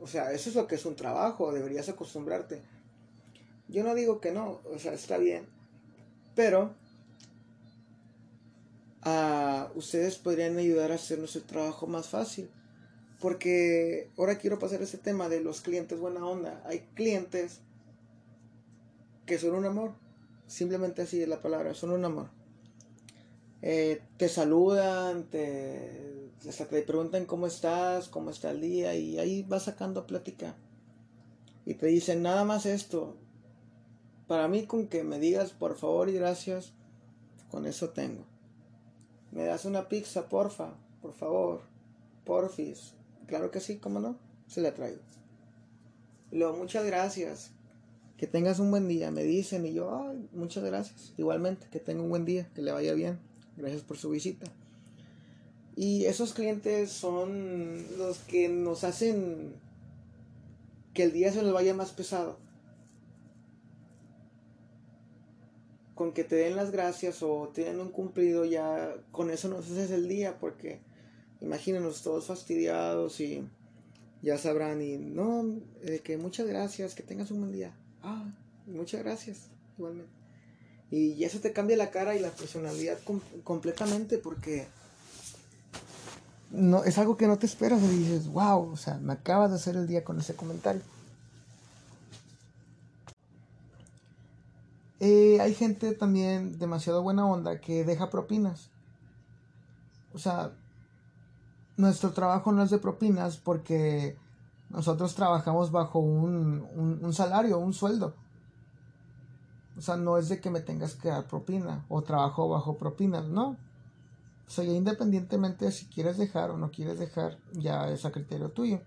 [0.00, 2.62] O sea, eso es lo que es un trabajo, deberías acostumbrarte.
[3.68, 5.46] Yo no digo que no, o sea, está bien.
[6.34, 6.74] Pero
[9.02, 12.50] a ustedes podrían ayudar a hacer nuestro trabajo más fácil.
[13.20, 16.62] Porque ahora quiero pasar ese tema de los clientes buena onda.
[16.66, 17.60] Hay clientes
[19.24, 19.94] que son un amor.
[20.46, 22.30] Simplemente así es la palabra, son un amor.
[23.62, 26.15] Eh, te saludan, te,
[26.48, 30.54] hasta te preguntan cómo estás, cómo está el día y ahí vas sacando plática.
[31.64, 33.16] Y te dicen nada más esto,
[34.28, 36.72] para mí con que me digas por favor y gracias,
[37.50, 38.24] con eso tengo.
[39.32, 41.62] Me das una pizza, porfa, por favor,
[42.24, 42.94] porfis.
[43.26, 45.00] Claro que sí, cómo no, se la traigo.
[46.30, 47.50] Luego, muchas gracias.
[48.16, 51.12] Que tengas un buen día, me dicen y yo, ay, muchas gracias.
[51.18, 53.18] Igualmente, que tenga un buen día, que le vaya bien.
[53.56, 54.46] Gracias por su visita.
[55.76, 59.52] Y esos clientes son los que nos hacen
[60.94, 62.38] que el día se nos vaya más pesado.
[65.96, 69.64] con que te den las gracias o te den un cumplido, ya con eso nos
[69.64, 70.78] haces el día, porque
[71.40, 73.48] imagínenos todos fastidiados y
[74.20, 75.58] ya sabrán, y no,
[76.04, 77.74] que muchas gracias, que tengas un buen día.
[78.02, 78.30] Ah,
[78.66, 80.12] muchas gracias, igualmente.
[80.90, 82.98] Y eso te cambia la cara y la personalidad
[83.42, 84.66] completamente, porque
[86.50, 89.56] no, es algo que no te esperas y dices, wow, o sea, me acabas de
[89.56, 90.82] hacer el día con ese comentario.
[95.00, 98.70] Eh, hay gente también demasiado buena onda que deja propinas.
[100.14, 100.52] O sea,
[101.76, 104.16] nuestro trabajo no es de propinas porque
[104.70, 106.66] nosotros trabajamos bajo un,
[107.02, 108.14] un, salario, un sueldo.
[109.76, 113.26] O sea, no es de que me tengas que dar propina o trabajo bajo propinas,
[113.26, 113.56] no.
[114.46, 118.12] O sea, ya independientemente de si quieres dejar o no quieres dejar, ya es a
[118.12, 118.80] criterio tuyo.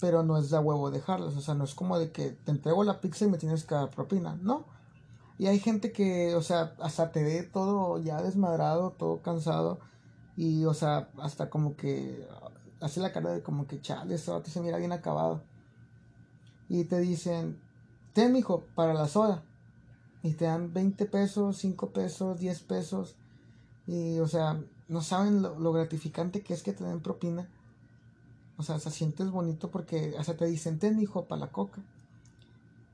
[0.00, 2.84] Pero no es de huevo dejarlas, o sea, no es como de que te entrego
[2.84, 4.64] la pizza y me tienes que dar propina, no.
[5.38, 9.78] Y hay gente que, o sea, hasta te ve todo ya desmadrado, todo cansado.
[10.36, 12.26] Y, o sea, hasta como que
[12.80, 15.42] hace la cara de como que chale, eso se mira bien acabado.
[16.68, 17.60] Y te dicen,
[18.12, 19.44] ten, mijo, para la soda.
[20.22, 23.16] Y te dan 20 pesos, 5 pesos, 10 pesos.
[23.88, 27.48] Y, o sea, no saben lo, gratificante que es que te den propina.
[28.58, 31.82] O sea, se sientes bonito porque hasta te dicen, ten, mijo, para la coca.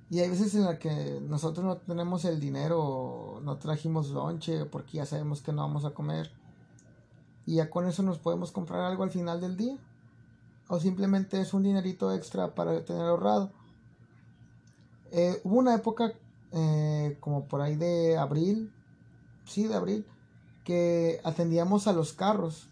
[0.09, 4.98] Y hay veces en la que nosotros no tenemos el dinero, no trajimos lonche porque
[4.98, 6.30] ya sabemos que no vamos a comer.
[7.44, 9.76] Y ya con eso nos podemos comprar algo al final del día.
[10.68, 13.50] O simplemente es un dinerito extra para tener ahorrado.
[15.11, 16.12] Eh, hubo una época
[16.52, 18.72] eh, como por ahí de abril,
[19.44, 20.07] sí, de abril,
[20.64, 22.68] que atendíamos a los carros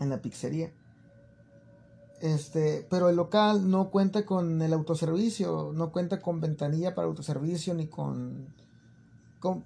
[0.00, 0.70] en la pizzería.
[2.20, 7.74] Este, pero el local no cuenta con el autoservicio, no cuenta con ventanilla para autoservicio
[7.74, 8.48] ni con,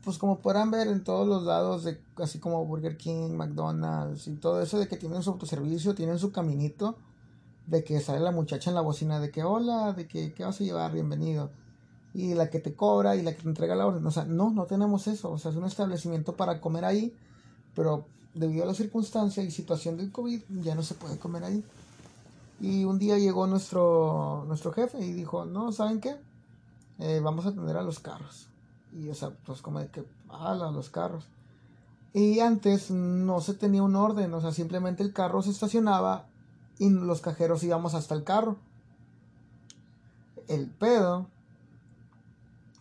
[0.03, 4.35] pues como podrán ver en todos los lados de así como Burger King, McDonald's y
[4.37, 6.97] todo eso de que tienen su autoservicio, tienen su caminito
[7.67, 10.61] de que sale la muchacha en la bocina de que hola, de que qué vas
[10.61, 11.51] a llevar, bienvenido.
[12.15, 14.51] Y la que te cobra y la que te entrega la orden, o sea, no,
[14.51, 17.15] no tenemos eso, o sea, es un establecimiento para comer ahí
[17.75, 21.65] pero debido a la circunstancia y situación del COVID ya no se puede comer ahí.
[22.61, 26.17] Y un día llegó nuestro, nuestro jefe y dijo, no, ¿saben qué?
[26.99, 28.49] Eh, vamos a atender a los carros.
[28.93, 31.27] Y o sea, pues como de que, a los carros.
[32.13, 36.27] Y antes no se tenía un orden, o sea, simplemente el carro se estacionaba
[36.79, 38.57] y los cajeros íbamos hasta el carro.
[40.47, 41.27] El pedo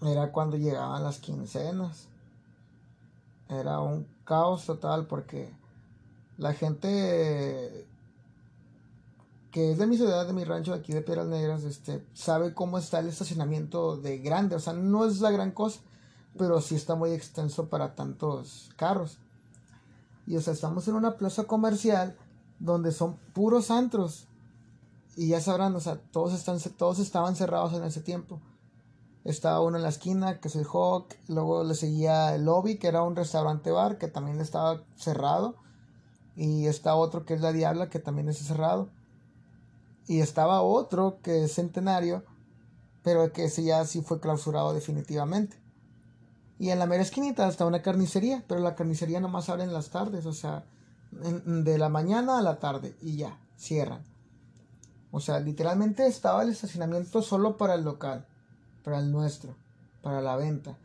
[0.01, 2.07] era cuando llegaban las quincenas.
[3.49, 5.53] Era un caos total porque
[6.37, 7.85] la gente
[9.51, 12.77] que es de mi ciudad, de mi rancho, aquí de Piedras Negras, este, sabe cómo
[12.77, 14.55] está el estacionamiento de grande.
[14.55, 15.81] O sea, no es la gran cosa,
[16.37, 19.17] pero sí está muy extenso para tantos carros.
[20.25, 22.15] Y o sea, estamos en una plaza comercial
[22.59, 24.27] donde son puros antros.
[25.17, 28.39] Y ya sabrán, o sea, todos, están, todos estaban cerrados en ese tiempo.
[29.23, 31.15] Estaba uno en la esquina, que es el Hawk.
[31.27, 35.55] Luego le seguía el Lobby, que era un restaurante bar, que también estaba cerrado.
[36.35, 38.89] Y está otro que es la Diabla, que también está cerrado.
[40.07, 42.23] Y estaba otro que es Centenario,
[43.03, 45.57] pero que ese ya sí fue clausurado definitivamente.
[46.57, 49.89] Y en la mera esquinita está una carnicería, pero la carnicería nomás abre en las
[49.89, 50.63] tardes, o sea,
[51.11, 54.03] de la mañana a la tarde y ya, cierran.
[55.11, 58.27] O sea, literalmente estaba el estacionamiento solo para el local,
[58.83, 59.55] para el nuestro,
[60.01, 60.77] para la venta.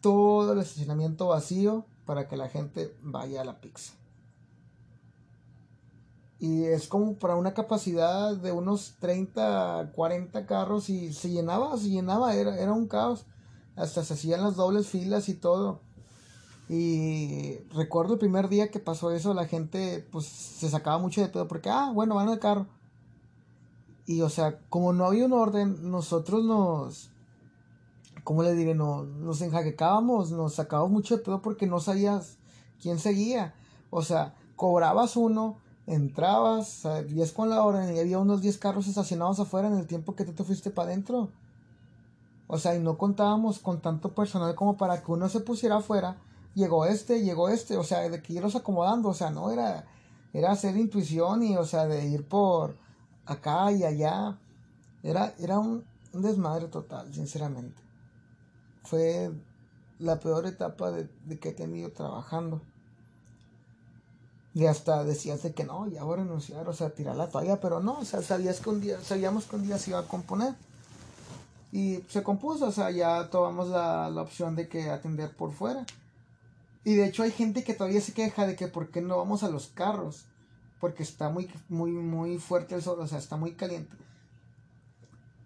[0.00, 3.92] Todo el estacionamiento vacío para que la gente vaya a la pizza.
[6.40, 11.90] Y es como para una capacidad de unos 30, 40 carros y se llenaba, se
[11.90, 13.26] llenaba, era, era un caos.
[13.74, 15.80] Hasta se hacían las dobles filas y todo.
[16.68, 21.28] Y recuerdo el primer día que pasó eso, la gente pues se sacaba mucho de
[21.28, 22.66] todo porque, ah, bueno, van al carro.
[24.08, 27.10] Y o sea, como no había un orden, nosotros nos,
[28.24, 28.74] ¿cómo le diré?
[28.74, 32.38] No, nos enjaquecábamos, nos sacábamos mucho de pedo porque no sabías
[32.80, 33.52] quién seguía.
[33.90, 39.40] O sea, cobrabas uno, entrabas, salías con la orden y había unos 10 carros estacionados
[39.40, 41.28] afuera en el tiempo que tú te fuiste para adentro.
[42.46, 46.16] O sea, y no contábamos con tanto personal como para que uno se pusiera afuera.
[46.54, 49.84] Llegó este, llegó este, o sea, de que irlos acomodando, o sea, no era,
[50.32, 52.87] era hacer intuición y, o sea, de ir por
[53.28, 54.38] acá y allá.
[55.02, 57.80] Era, era un, desmadre total, sinceramente.
[58.82, 59.30] Fue
[59.98, 62.60] la peor etapa de, de que he tenido trabajando.
[64.54, 67.60] Y hasta decías de que no, ya voy a renunciar, o sea, tirar la toalla,
[67.60, 70.08] pero no, o sea, sabías que un día, sabíamos que un día se iba a
[70.08, 70.54] componer.
[71.70, 75.84] Y se compuso, o sea, ya tomamos la, la opción de que atender por fuera.
[76.82, 79.42] Y de hecho hay gente que todavía se queja de que por qué no vamos
[79.42, 80.24] a los carros.
[80.80, 83.96] Porque está muy, muy, muy fuerte el sol, o sea, está muy caliente.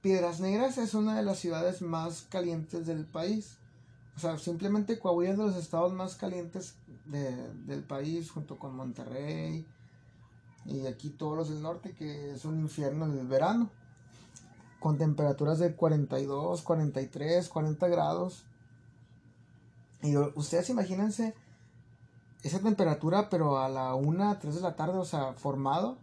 [0.02, 3.56] Piedras Negras es una de las ciudades más calientes del país.
[4.16, 6.74] O sea, simplemente Coahuila es de los estados más calientes
[7.06, 9.66] del país, junto con Monterrey.
[10.64, 13.70] Y aquí todos los del norte, que es un infierno en el verano.
[14.80, 18.44] Con temperaturas de 42, 43, 40 grados.
[20.02, 21.34] Y ustedes imagínense
[22.42, 25.98] esa temperatura, pero a la 1, 3 de la tarde, o sea, formado.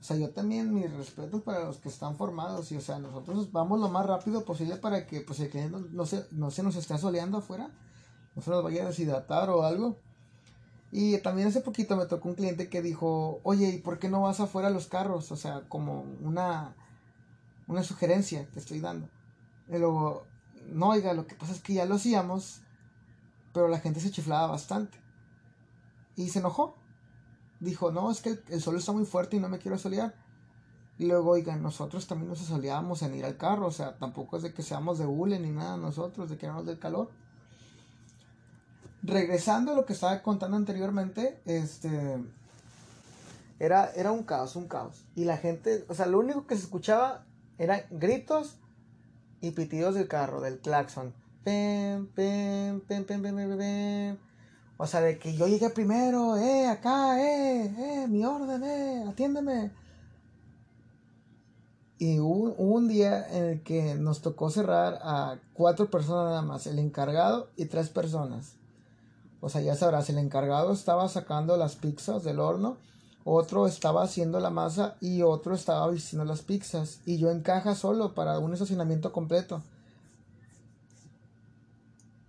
[0.00, 3.52] O sea, yo también mis respetos para los que están formados y, o sea, nosotros
[3.52, 6.76] vamos lo más rápido posible para que, pues, el cliente no se, no se nos
[6.76, 7.70] esté soleando afuera,
[8.34, 9.98] no se nos vaya a deshidratar o algo.
[10.90, 14.22] Y también hace poquito me tocó un cliente que dijo, oye, ¿y por qué no
[14.22, 15.30] vas afuera a los carros?
[15.32, 16.74] O sea, como una,
[17.66, 19.08] una sugerencia te estoy dando.
[19.68, 20.26] Y luego,
[20.66, 22.60] no, oiga, lo que pasa es que ya lo hacíamos,
[23.54, 25.01] pero la gente se chiflaba bastante.
[26.16, 26.76] Y se enojó
[27.62, 30.14] dijo, no, es que el, sol está muy fuerte y no me quiero solear.
[30.98, 34.42] Y luego, oigan, nosotros también nos soleábamos en ir al carro, o sea, tampoco es
[34.42, 37.10] de que seamos de hule ni nada nosotros, de que éramos del calor.
[39.02, 42.22] Regresando a lo que estaba contando anteriormente, este
[43.58, 45.04] era, era un caos, un caos.
[45.14, 47.24] Y la gente, o sea, lo único que se escuchaba
[47.58, 48.56] eran gritos
[49.40, 51.14] y pitidos del carro, del claxon.
[51.44, 52.08] Pem.
[54.76, 59.70] O sea, de que yo llegué primero, eh, acá, eh, eh, mi orden, eh, atiéndeme.
[61.98, 66.66] Y hubo, un día en el que nos tocó cerrar a cuatro personas nada más,
[66.66, 68.54] el encargado y tres personas.
[69.40, 72.76] O sea, ya sabrás, el encargado estaba sacando las pizzas del horno,
[73.24, 77.00] otro estaba haciendo la masa y otro estaba vistiendo las pizzas.
[77.06, 79.62] Y yo en caja solo para un estacionamiento completo.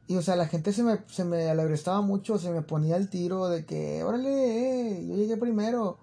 [0.08, 3.10] Y o sea, la gente se me, se me alegrestaba mucho, se me ponía el
[3.10, 5.98] tiro de que, órale, eh, yo llegué primero.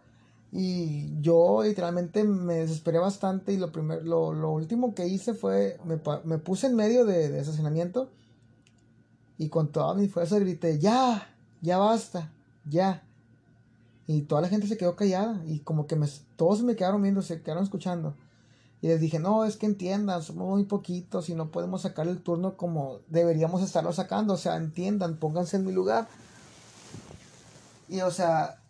[0.52, 5.78] Y yo literalmente me desesperé bastante y lo, primer, lo, lo último que hice fue,
[5.84, 8.10] me, me puse en medio de, de estacionamiento
[9.40, 11.26] y con toda mi fuerza grité, ya,
[11.62, 12.30] ya basta,
[12.68, 13.04] ya.
[14.06, 17.22] Y toda la gente se quedó callada y como que me, todos me quedaron viendo,
[17.22, 18.14] se quedaron escuchando.
[18.82, 22.22] Y les dije, no, es que entiendan, somos muy poquitos y no podemos sacar el
[22.22, 24.34] turno como deberíamos estarlo sacando.
[24.34, 26.08] O sea, entiendan, pónganse en mi lugar.
[27.88, 28.60] Y o sea,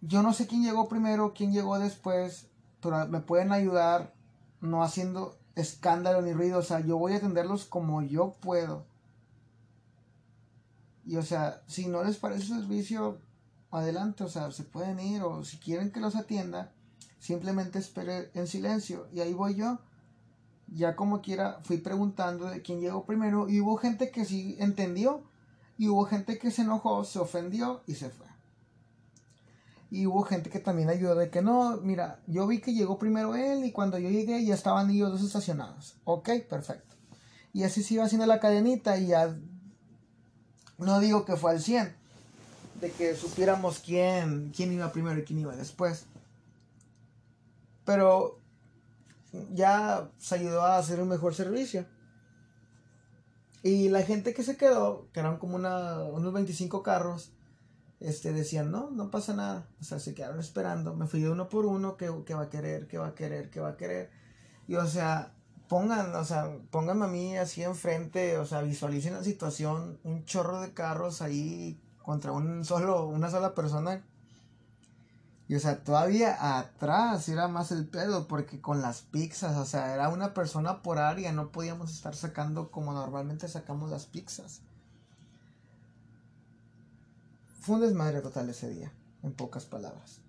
[0.00, 2.46] yo no sé quién llegó primero, quién llegó después,
[2.80, 4.14] pero me pueden ayudar
[4.60, 6.60] no haciendo escándalo ni ruido.
[6.60, 8.86] O sea, yo voy a atenderlos como yo puedo.
[11.04, 13.18] Y o sea, si no les parece el servicio,
[13.70, 16.72] adelante, o sea, se pueden ir o si quieren que los atienda
[17.22, 19.06] simplemente espere en silencio.
[19.14, 19.78] Y ahí voy yo.
[20.66, 23.48] Ya como quiera, fui preguntando de quién llegó primero.
[23.48, 25.22] Y hubo gente que sí entendió.
[25.78, 28.26] Y hubo gente que se enojó, se ofendió y se fue.
[29.90, 33.34] Y hubo gente que también ayudó de que no, mira, yo vi que llegó primero
[33.34, 35.96] él y cuando yo llegué ya estaban ellos dos estacionados.
[36.04, 36.96] Ok, perfecto.
[37.52, 39.36] Y así se iba haciendo la cadenita y ya
[40.78, 41.94] no digo que fue al 100,
[42.80, 46.06] de que supiéramos quién, quién iba primero y quién iba después.
[47.84, 48.40] Pero
[49.52, 51.86] ya se ayudó a hacer un mejor servicio.
[53.62, 57.32] Y la gente que se quedó, que eran como una, unos 25 carros,
[58.00, 59.68] este, decían, no, no pasa nada.
[59.80, 60.94] O sea, se quedaron esperando.
[60.94, 63.60] Me fui de uno por uno, que, va a querer, que va a querer, que
[63.60, 64.10] va a querer.
[64.66, 65.34] Y o sea,
[65.68, 70.60] pongan, o sea, pónganme a mí así enfrente, o sea, visualicen la situación, un chorro
[70.60, 74.04] de carros ahí contra un solo, una sola persona
[75.52, 79.92] y o sea, todavía atrás era más el pedo, porque con las pizzas, o sea,
[79.92, 84.62] era una persona por área, no podíamos estar sacando como normalmente sacamos las pizzas.
[87.60, 90.22] Fue un desmadre total ese día, en pocas palabras.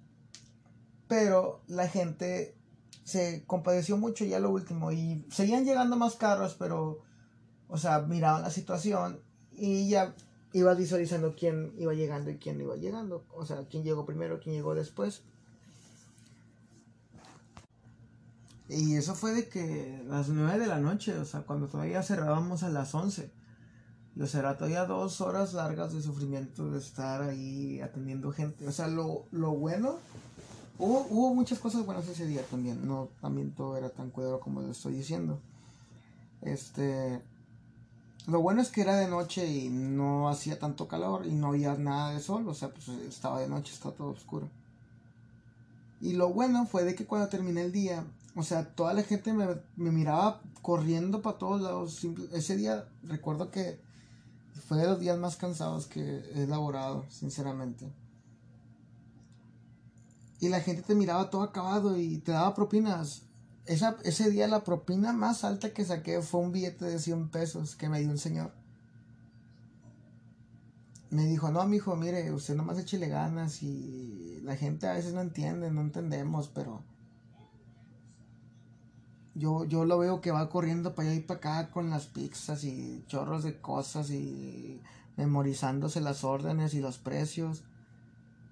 [1.07, 2.57] Pero la gente
[3.05, 6.99] se compadeció mucho ya lo último y seguían llegando más carros, pero,
[7.69, 9.21] o sea, miraban la situación
[9.53, 10.13] y ya
[10.53, 13.25] ibas visualizando quién iba llegando y quién iba llegando.
[13.35, 15.23] O sea, quién llegó primero, quién llegó después.
[18.69, 22.63] Y eso fue de que las 9 de la noche, o sea, cuando todavía cerrábamos
[22.63, 23.29] a las 11.
[24.19, 28.67] O sea, era todavía dos horas largas de sufrimiento de estar ahí atendiendo gente.
[28.67, 29.97] O sea, lo, lo bueno,
[30.77, 32.87] hubo, hubo muchas cosas buenas ese día también.
[32.87, 35.39] No, también todo era tan cuidado como lo estoy diciendo.
[36.41, 37.21] Este,
[38.26, 41.76] lo bueno es que era de noche y no hacía tanto calor y no había
[41.76, 44.49] nada de sol, o sea, pues estaba de noche, estaba todo oscuro.
[45.99, 48.05] Y lo bueno fue de que cuando terminé el día,
[48.36, 52.05] o sea, toda la gente me, miraba corriendo para todos lados.
[52.32, 53.80] ese día recuerdo que
[54.67, 57.91] fue de los días más cansados que he elaborado, sinceramente.
[60.39, 63.24] Y la gente te miraba todo acabado y te daba propinas
[63.66, 67.76] esa, ese día la propina más alta que saqué fue un billete de 100 pesos
[67.76, 68.51] que me dio un señor.
[71.09, 75.22] Me dijo, no, mijo, mire, usted nomás échele ganas y la gente a veces no
[75.22, 76.84] entiende, no entendemos, pero
[79.36, 82.64] yo, yo lo veo que va corriendo para allá y para acá con las pizzas
[82.64, 84.82] y chorros de cosas y
[85.16, 87.64] memorizándose las órdenes y los precios.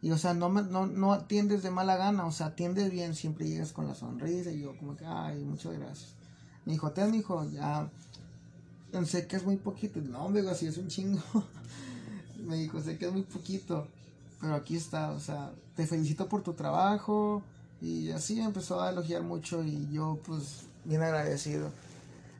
[0.02, 3.48] Y o sea, no, no, no atiendes de mala gana, o sea, atiendes bien, siempre
[3.48, 6.16] llegas con la sonrisa y yo como que, ay, muchas gracias.
[6.66, 7.90] Me dijo, ten, hijo, ya
[8.92, 10.00] pensé que es muy poquito.
[10.02, 11.22] No, me así es un chingo.
[12.46, 13.88] me dijo, sé que es muy poquito,
[14.40, 17.44] pero aquí está, o sea, te felicito por tu trabajo.
[17.82, 21.72] Y así empezó a elogiar mucho y yo pues bien agradecido.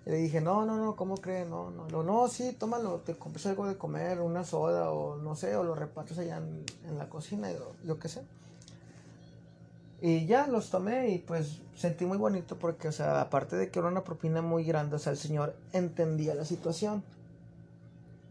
[0.06, 1.48] Y le dije, no, no, no, ¿cómo crees?
[1.48, 5.36] No, no, no, no, sí, tómalo, te compras algo de comer, una soda o no
[5.36, 8.24] sé, o lo repartes allá en, la cocina, y lo, que sé.
[10.02, 13.78] Y ya los tomé y pues sentí muy bonito porque, o sea, aparte de que
[13.78, 17.04] era una propina muy grande, o sea, el señor entendía la situación.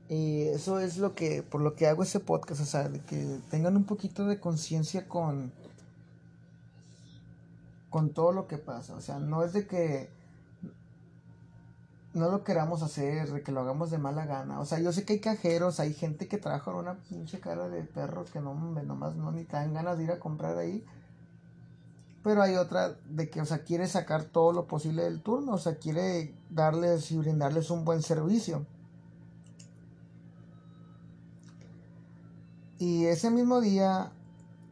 [0.08, 3.38] Y eso es lo que, por lo que hago ese podcast, o sea, de que
[3.48, 5.52] tengan un poquito de conciencia con,
[7.90, 8.96] con todo lo que pasa.
[8.96, 10.08] O sea, no es de que
[12.12, 14.60] no lo queramos hacer, que lo hagamos de mala gana.
[14.60, 17.68] O sea, yo sé que hay cajeros, hay gente que trabaja con una pinche cara
[17.68, 20.84] de perro que no, nomás no ni te ganas de ir a comprar ahí.
[22.22, 25.58] Pero hay otra de que, o sea, quiere sacar todo lo posible del turno, o
[25.58, 28.66] sea, quiere darles y brindarles un buen servicio.
[32.78, 34.10] Y ese mismo día,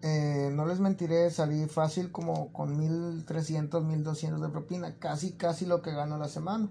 [0.02, 5.82] eh, no les mentiré, salí fácil como con 1300, 1200 de propina, casi, casi lo
[5.82, 6.68] que gano la semana.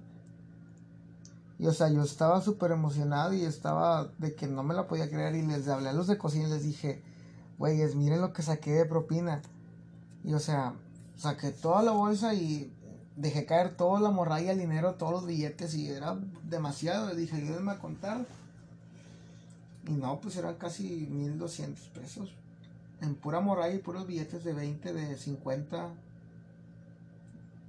[1.60, 5.10] Y o sea, yo estaba súper emocionado y estaba de que no me la podía
[5.10, 7.02] creer y les hablé a los de cocina y les dije,
[7.58, 9.42] güeyes, miren lo que saqué de propina.
[10.24, 10.74] Y o sea,
[11.16, 12.72] saqué toda la bolsa y
[13.16, 17.08] dejé caer toda la morralla, el dinero, todos los billetes y era demasiado.
[17.08, 18.26] Les dije, ayúdenme a contar.
[19.88, 22.30] Y no, pues eran casi 1200 pesos.
[23.02, 25.90] En pura morralla y puros billetes de 20, de 50,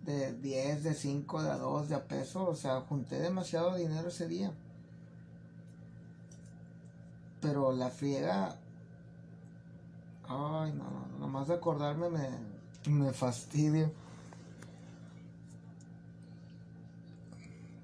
[0.09, 2.49] de 10, de 5, de a 2, de a peso.
[2.49, 4.53] O sea, junté demasiado dinero ese día.
[7.43, 8.57] Pero la friega.
[10.27, 13.93] Ay, no, no, nomás de acordarme me, me fastidio.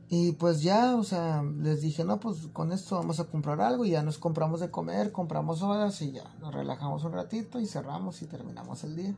[0.08, 3.84] Y pues ya, o sea, les dije, no, pues con esto vamos a comprar algo
[3.84, 7.66] y ya nos compramos de comer, compramos horas y ya nos relajamos un ratito y
[7.66, 9.14] cerramos y terminamos el día.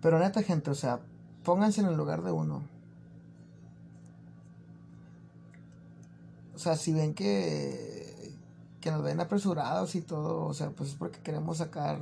[0.00, 1.00] Pero neta gente, o sea,
[1.44, 2.62] pónganse en el lugar de uno.
[6.54, 8.32] O sea, si ven que,
[8.80, 12.00] que nos ven apresurados y todo, o sea, pues es porque queremos sacar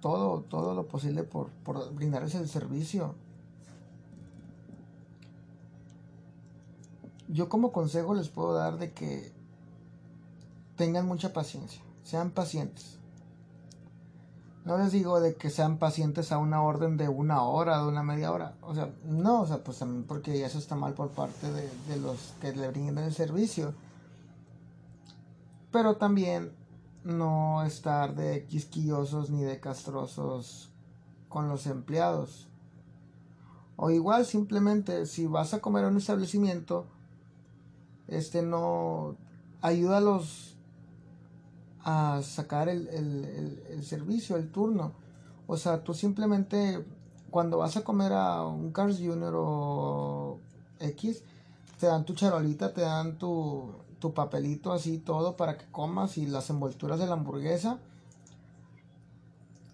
[0.00, 3.14] todo, todo lo posible por, por brindarles el servicio.
[7.28, 9.32] yo como consejo les puedo dar de que
[10.76, 12.98] tengan mucha paciencia, sean pacientes.
[14.64, 18.02] No les digo de que sean pacientes a una orden de una hora, de una
[18.02, 18.54] media hora.
[18.62, 21.96] O sea, no, o sea, pues también porque eso está mal por parte de, de
[21.98, 23.74] los que le brindan el servicio.
[25.70, 26.52] Pero también
[27.04, 30.70] no estar de quisquillosos ni de castrosos
[31.28, 32.48] con los empleados.
[33.76, 36.86] O igual simplemente si vas a comer a un establecimiento,
[38.08, 39.16] este no
[39.60, 40.53] ayúdalos a
[42.22, 44.92] sacar el, servicio, el turno.
[45.46, 46.84] O sea, tú simplemente
[47.30, 50.38] cuando vas a comer a un Cars Junior o
[50.80, 51.22] X,
[51.78, 56.26] te dan tu charolita, te dan tu, tu papelito así todo para que comas y
[56.26, 57.78] las envolturas de la hamburguesa.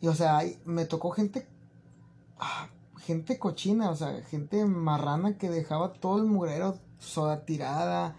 [0.01, 1.47] Y o sea, me tocó gente,
[2.39, 2.69] ah,
[3.01, 8.17] gente cochina, o sea, gente marrana que dejaba todo el mugrero soda tirada,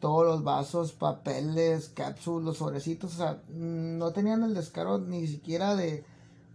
[0.00, 5.76] todos los vasos, papeles, cápsulas, los sobrecitos, o sea, no tenían el descaro ni siquiera
[5.76, 6.04] de,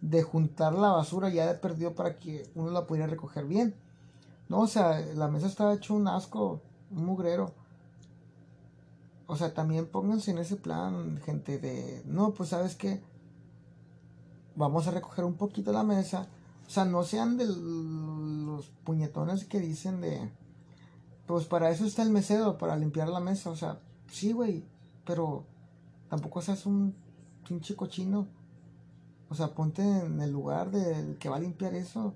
[0.01, 3.75] de juntar la basura ya de perdido para que uno la pudiera recoger bien.
[4.49, 7.53] No, o sea, la mesa estaba hecho un asco, un mugrero.
[9.27, 13.01] O sea, también pónganse en ese plan, gente, de, no, pues sabes que
[14.55, 16.27] vamos a recoger un poquito la mesa.
[16.67, 20.29] O sea, no sean de los puñetones que dicen de,
[21.25, 23.49] pues para eso está el mesero, para limpiar la mesa.
[23.49, 23.79] O sea,
[24.11, 24.63] sí, güey,
[25.05, 25.45] pero
[26.09, 26.95] tampoco seas un
[27.47, 28.27] pinche cochino.
[29.29, 32.13] O sea, ponte en el lugar del que va a limpiar eso.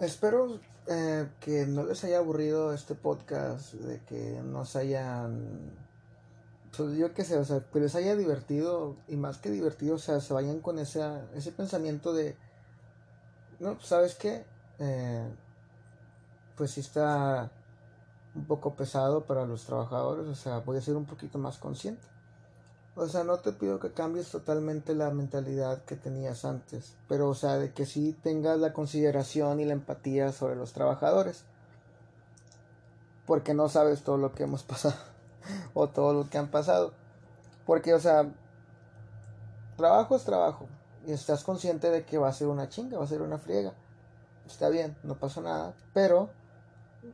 [0.00, 0.58] Espero
[0.88, 5.83] eh, que no les haya aburrido este podcast, de que no se hayan
[6.78, 10.20] yo qué sé, o sea, que les haya divertido y más que divertido, o sea,
[10.20, 11.02] se vayan con ese,
[11.34, 12.36] ese pensamiento de,
[13.60, 14.44] no, pues, ¿sabes qué?
[14.78, 15.28] Eh,
[16.56, 17.50] pues sí está
[18.34, 22.06] un poco pesado para los trabajadores, o sea, voy a ser un poquito más consciente.
[22.96, 27.34] O sea, no te pido que cambies totalmente la mentalidad que tenías antes, pero o
[27.34, 31.44] sea, de que sí tengas la consideración y la empatía sobre los trabajadores.
[33.26, 35.13] Porque no sabes todo lo que hemos pasado.
[35.74, 36.92] o todo lo que han pasado.
[37.66, 38.26] Porque, o sea,
[39.76, 40.68] trabajo es trabajo.
[41.06, 43.72] Y estás consciente de que va a ser una chinga, va a ser una friega.
[44.46, 45.74] Está bien, no pasa nada.
[45.92, 46.30] Pero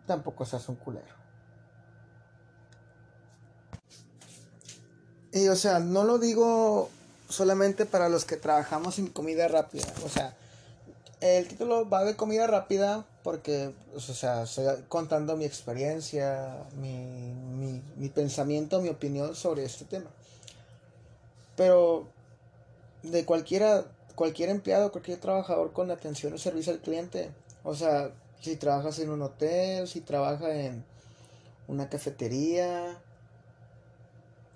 [0.06, 1.20] tampoco seas un culero.
[5.32, 6.88] Y, o sea, no lo digo
[7.28, 9.86] solamente para los que trabajamos en comida rápida.
[10.04, 10.36] O sea,
[11.20, 17.34] el título va de comida rápida porque, pues, o sea, estoy contando mi experiencia, mi,
[17.96, 20.10] mi, pensamiento, mi opinión sobre este tema.
[21.56, 22.08] Pero
[23.02, 27.30] de cualquiera, cualquier empleado, cualquier trabajador con atención o servicio al cliente,
[27.64, 28.10] o sea,
[28.40, 30.84] si trabajas en un hotel, si trabajas en
[31.68, 32.98] una cafetería,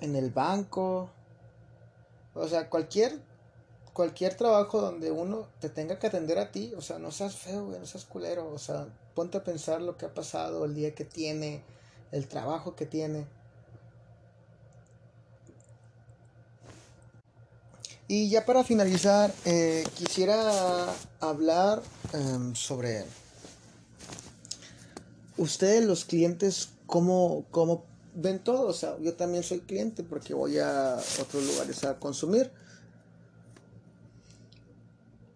[0.01, 1.11] en el banco,
[2.35, 3.19] o sea, cualquier
[3.95, 7.69] cualquier trabajo donde uno te tenga que atender a ti, o sea, no seas feo,
[7.69, 11.05] no seas culero, o sea, ponte a pensar lo que ha pasado, el día que
[11.05, 11.63] tiene,
[12.11, 13.27] el trabajo que tiene.
[18.09, 21.81] Y ya para finalizar, eh, quisiera hablar
[22.13, 23.05] em, sobre
[25.37, 27.85] ustedes los clientes, cómo, cómo
[28.15, 28.67] ven todo.
[28.67, 32.51] O sea, yo también soy cliente porque voy a otros lugares a consumir.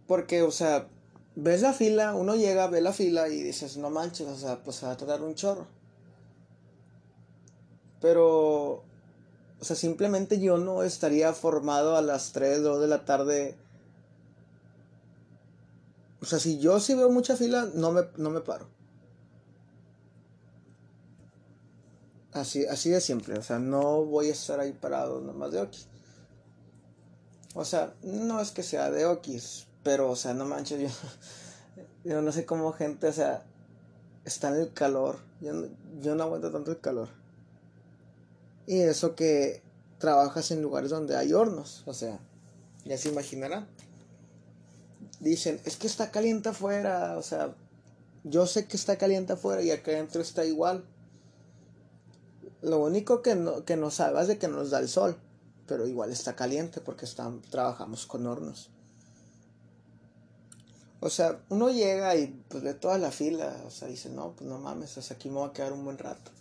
[0.09, 0.89] Porque, o sea,
[1.37, 4.83] ves la fila, uno llega, ve la fila y dices, no manches, o sea, pues
[4.83, 5.69] va a tardar un chorro.
[8.01, 8.83] Pero,
[9.61, 13.57] o sea, simplemente yo no estaría formado a las 3, 2 de la tarde
[16.29, 18.69] sea, si yo sí veo mucha fila, no me, no me paro.
[22.33, 25.89] Así, así de simple, o sea, no voy a estar ahí parado nomás de okis.
[27.55, 30.89] O sea, no es que sea de okis, pero, o sea, no manches, yo,
[32.05, 33.43] yo no sé cómo gente, o sea,
[34.27, 35.19] está en el calor.
[35.41, 35.67] Yo
[36.03, 37.09] yo no aguanto tanto el calor.
[38.67, 39.63] Y eso que
[39.99, 42.21] trabajas en lugares donde hay hornos, o sea,
[42.85, 43.67] ya se imaginarán.
[45.21, 47.55] Dicen, es que está caliente afuera, o sea,
[48.25, 50.85] yo sé que está caliente afuera y acá adentro está igual.
[52.61, 55.17] Lo único que no, que no salva es de que nos da el sol,
[55.67, 57.07] pero igual está caliente porque
[57.49, 58.71] trabajamos con hornos.
[61.01, 64.49] O sea, uno llega y pues ve toda la fila, o sea, dice, no, pues
[64.49, 66.33] no mames, hasta aquí me voy a quedar un buen rato.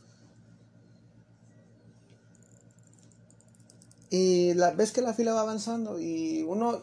[4.09, 6.81] Y la, ves que la fila va avanzando y uno,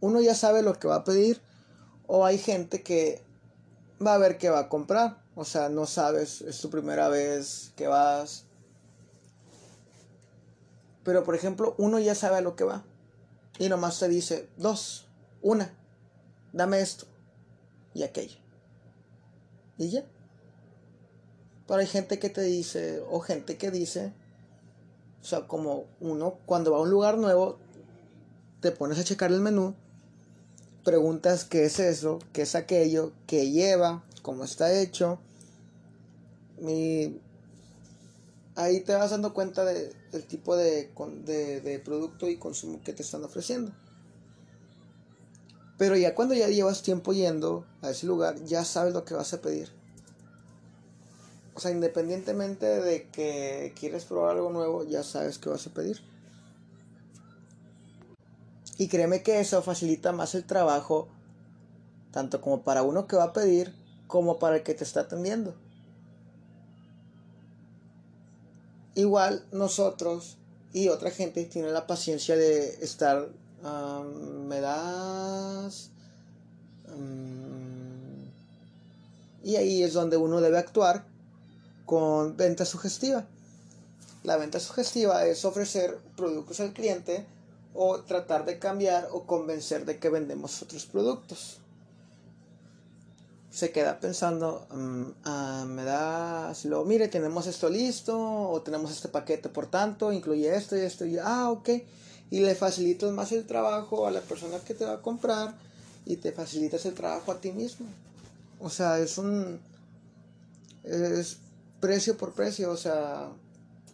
[0.00, 1.40] uno ya sabe lo que va a pedir
[2.06, 3.22] o hay gente que
[4.04, 5.22] va a ver qué va a comprar.
[5.36, 8.44] O sea, no sabes, es tu primera vez que vas.
[11.02, 12.84] Pero por ejemplo, uno ya sabe a lo que va.
[13.58, 15.06] Y nomás te dice, dos,
[15.42, 15.72] una,
[16.54, 17.06] dame esto
[17.92, 18.38] y aquello.
[19.76, 20.04] Y ya.
[21.66, 24.12] Pero hay gente que te dice, o gente que dice,
[25.20, 27.58] o sea, como uno cuando va a un lugar nuevo,
[28.60, 29.74] te pones a checar el menú,
[30.84, 35.18] preguntas qué es eso, qué es aquello, qué lleva, cómo está hecho.
[36.60, 37.18] Y
[38.54, 40.92] ahí te vas dando cuenta de, del tipo de,
[41.26, 43.72] de producto y consumo que te están ofreciendo.
[45.76, 49.32] Pero ya cuando ya llevas tiempo yendo a ese lugar, ya sabes lo que vas
[49.34, 49.70] a pedir.
[51.54, 56.00] O sea, independientemente de que quieres probar algo nuevo, ya sabes qué vas a pedir.
[58.76, 61.08] Y créeme que eso facilita más el trabajo,
[62.10, 63.72] tanto como para uno que va a pedir,
[64.08, 65.54] como para el que te está atendiendo.
[68.96, 70.38] Igual nosotros
[70.72, 73.28] y otra gente tiene la paciencia de estar,
[73.64, 75.90] me das...
[79.42, 81.04] y ahí es donde uno debe actuar
[81.84, 83.26] con venta sugestiva.
[84.22, 87.26] La venta sugestiva es ofrecer productos al cliente
[87.74, 91.58] o tratar de cambiar o convencer de que vendemos otros productos.
[93.50, 99.48] Se queda pensando, me da, si lo mire, tenemos esto listo o tenemos este paquete
[99.48, 101.68] por tanto, incluye esto y esto y ah, ok.
[102.30, 105.54] Y le facilitas más el trabajo a la persona que te va a comprar
[106.04, 107.86] y te facilitas el trabajo a ti mismo.
[108.60, 109.60] O sea, es un,
[110.82, 111.38] es
[111.80, 113.28] precio por precio, o sea,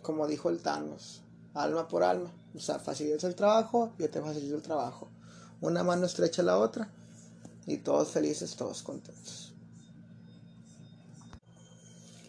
[0.03, 1.23] como dijo el Thanos,
[1.55, 2.31] alma por alma.
[2.55, 5.09] O sea, facilitas el trabajo, yo te facilito el trabajo.
[5.61, 6.89] Una mano estrecha a la otra
[7.67, 9.53] y todos felices, todos contentos.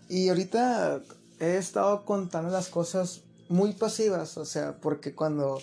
[0.09, 1.01] Y ahorita
[1.39, 5.59] he estado contando las cosas muy pasivas, o sea, porque cuando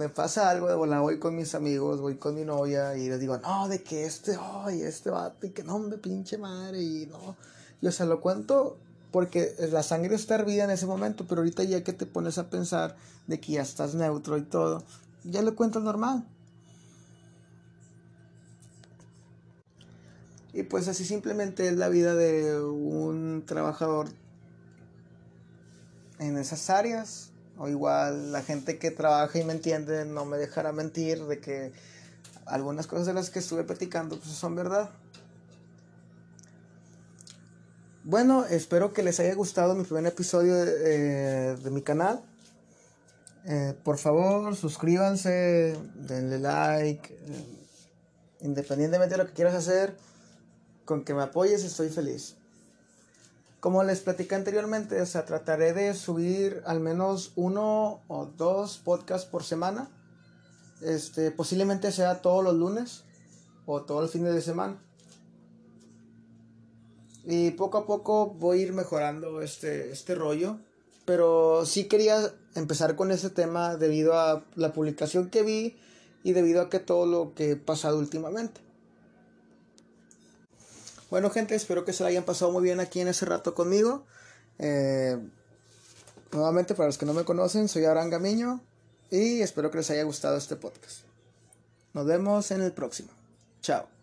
[0.00, 3.20] me pasa algo de volar, voy con mis amigos, voy con mi novia y les
[3.20, 7.04] digo, no, de que este, ay, este vato, y que no, me pinche madre, y
[7.04, 7.36] no.
[7.82, 8.78] Y o sea, lo cuento
[9.10, 12.48] porque la sangre está hervida en ese momento, pero ahorita ya que te pones a
[12.48, 12.96] pensar
[13.26, 14.84] de que ya estás neutro y todo,
[15.22, 16.26] ya lo cuentas normal.
[20.54, 24.08] Y pues así simplemente es la vida de un trabajador
[26.18, 27.29] en esas áreas.
[27.60, 31.72] O igual la gente que trabaja y me entiende no me dejará mentir de que
[32.46, 34.88] algunas cosas de las que estuve platicando pues son verdad.
[38.02, 42.22] Bueno, espero que les haya gustado mi primer episodio de, eh, mi canal.
[43.44, 47.12] Eh, por favor, suscríbanse, denle like.
[47.12, 47.66] Eh,
[48.40, 49.94] independientemente de lo que quieras hacer,
[50.86, 52.39] con que me apoyes estoy feliz.
[53.60, 59.90] Como les platicé anteriormente, trataré de subir al menos uno o dos podcasts por semana.
[60.80, 63.04] Este, posiblemente sea todos los lunes
[63.66, 64.82] o todos los fines de semana.
[67.26, 70.56] Y poco a poco voy a ir mejorando este, este rollo.
[71.04, 75.76] Pero sí quería empezar con ese tema debido a la publicación que vi
[76.22, 78.69] y debido a que todo lo que he pasado últimamente.
[81.10, 84.06] Bueno gente, espero que se la hayan pasado muy bien aquí en ese rato conmigo.
[84.58, 85.18] Eh,
[86.32, 88.60] nuevamente para los que no me conocen, soy Abraham Gamiño
[89.10, 91.00] y espero que les haya gustado este podcast.
[91.92, 93.10] Nos vemos en el próximo.
[93.60, 93.99] Chao.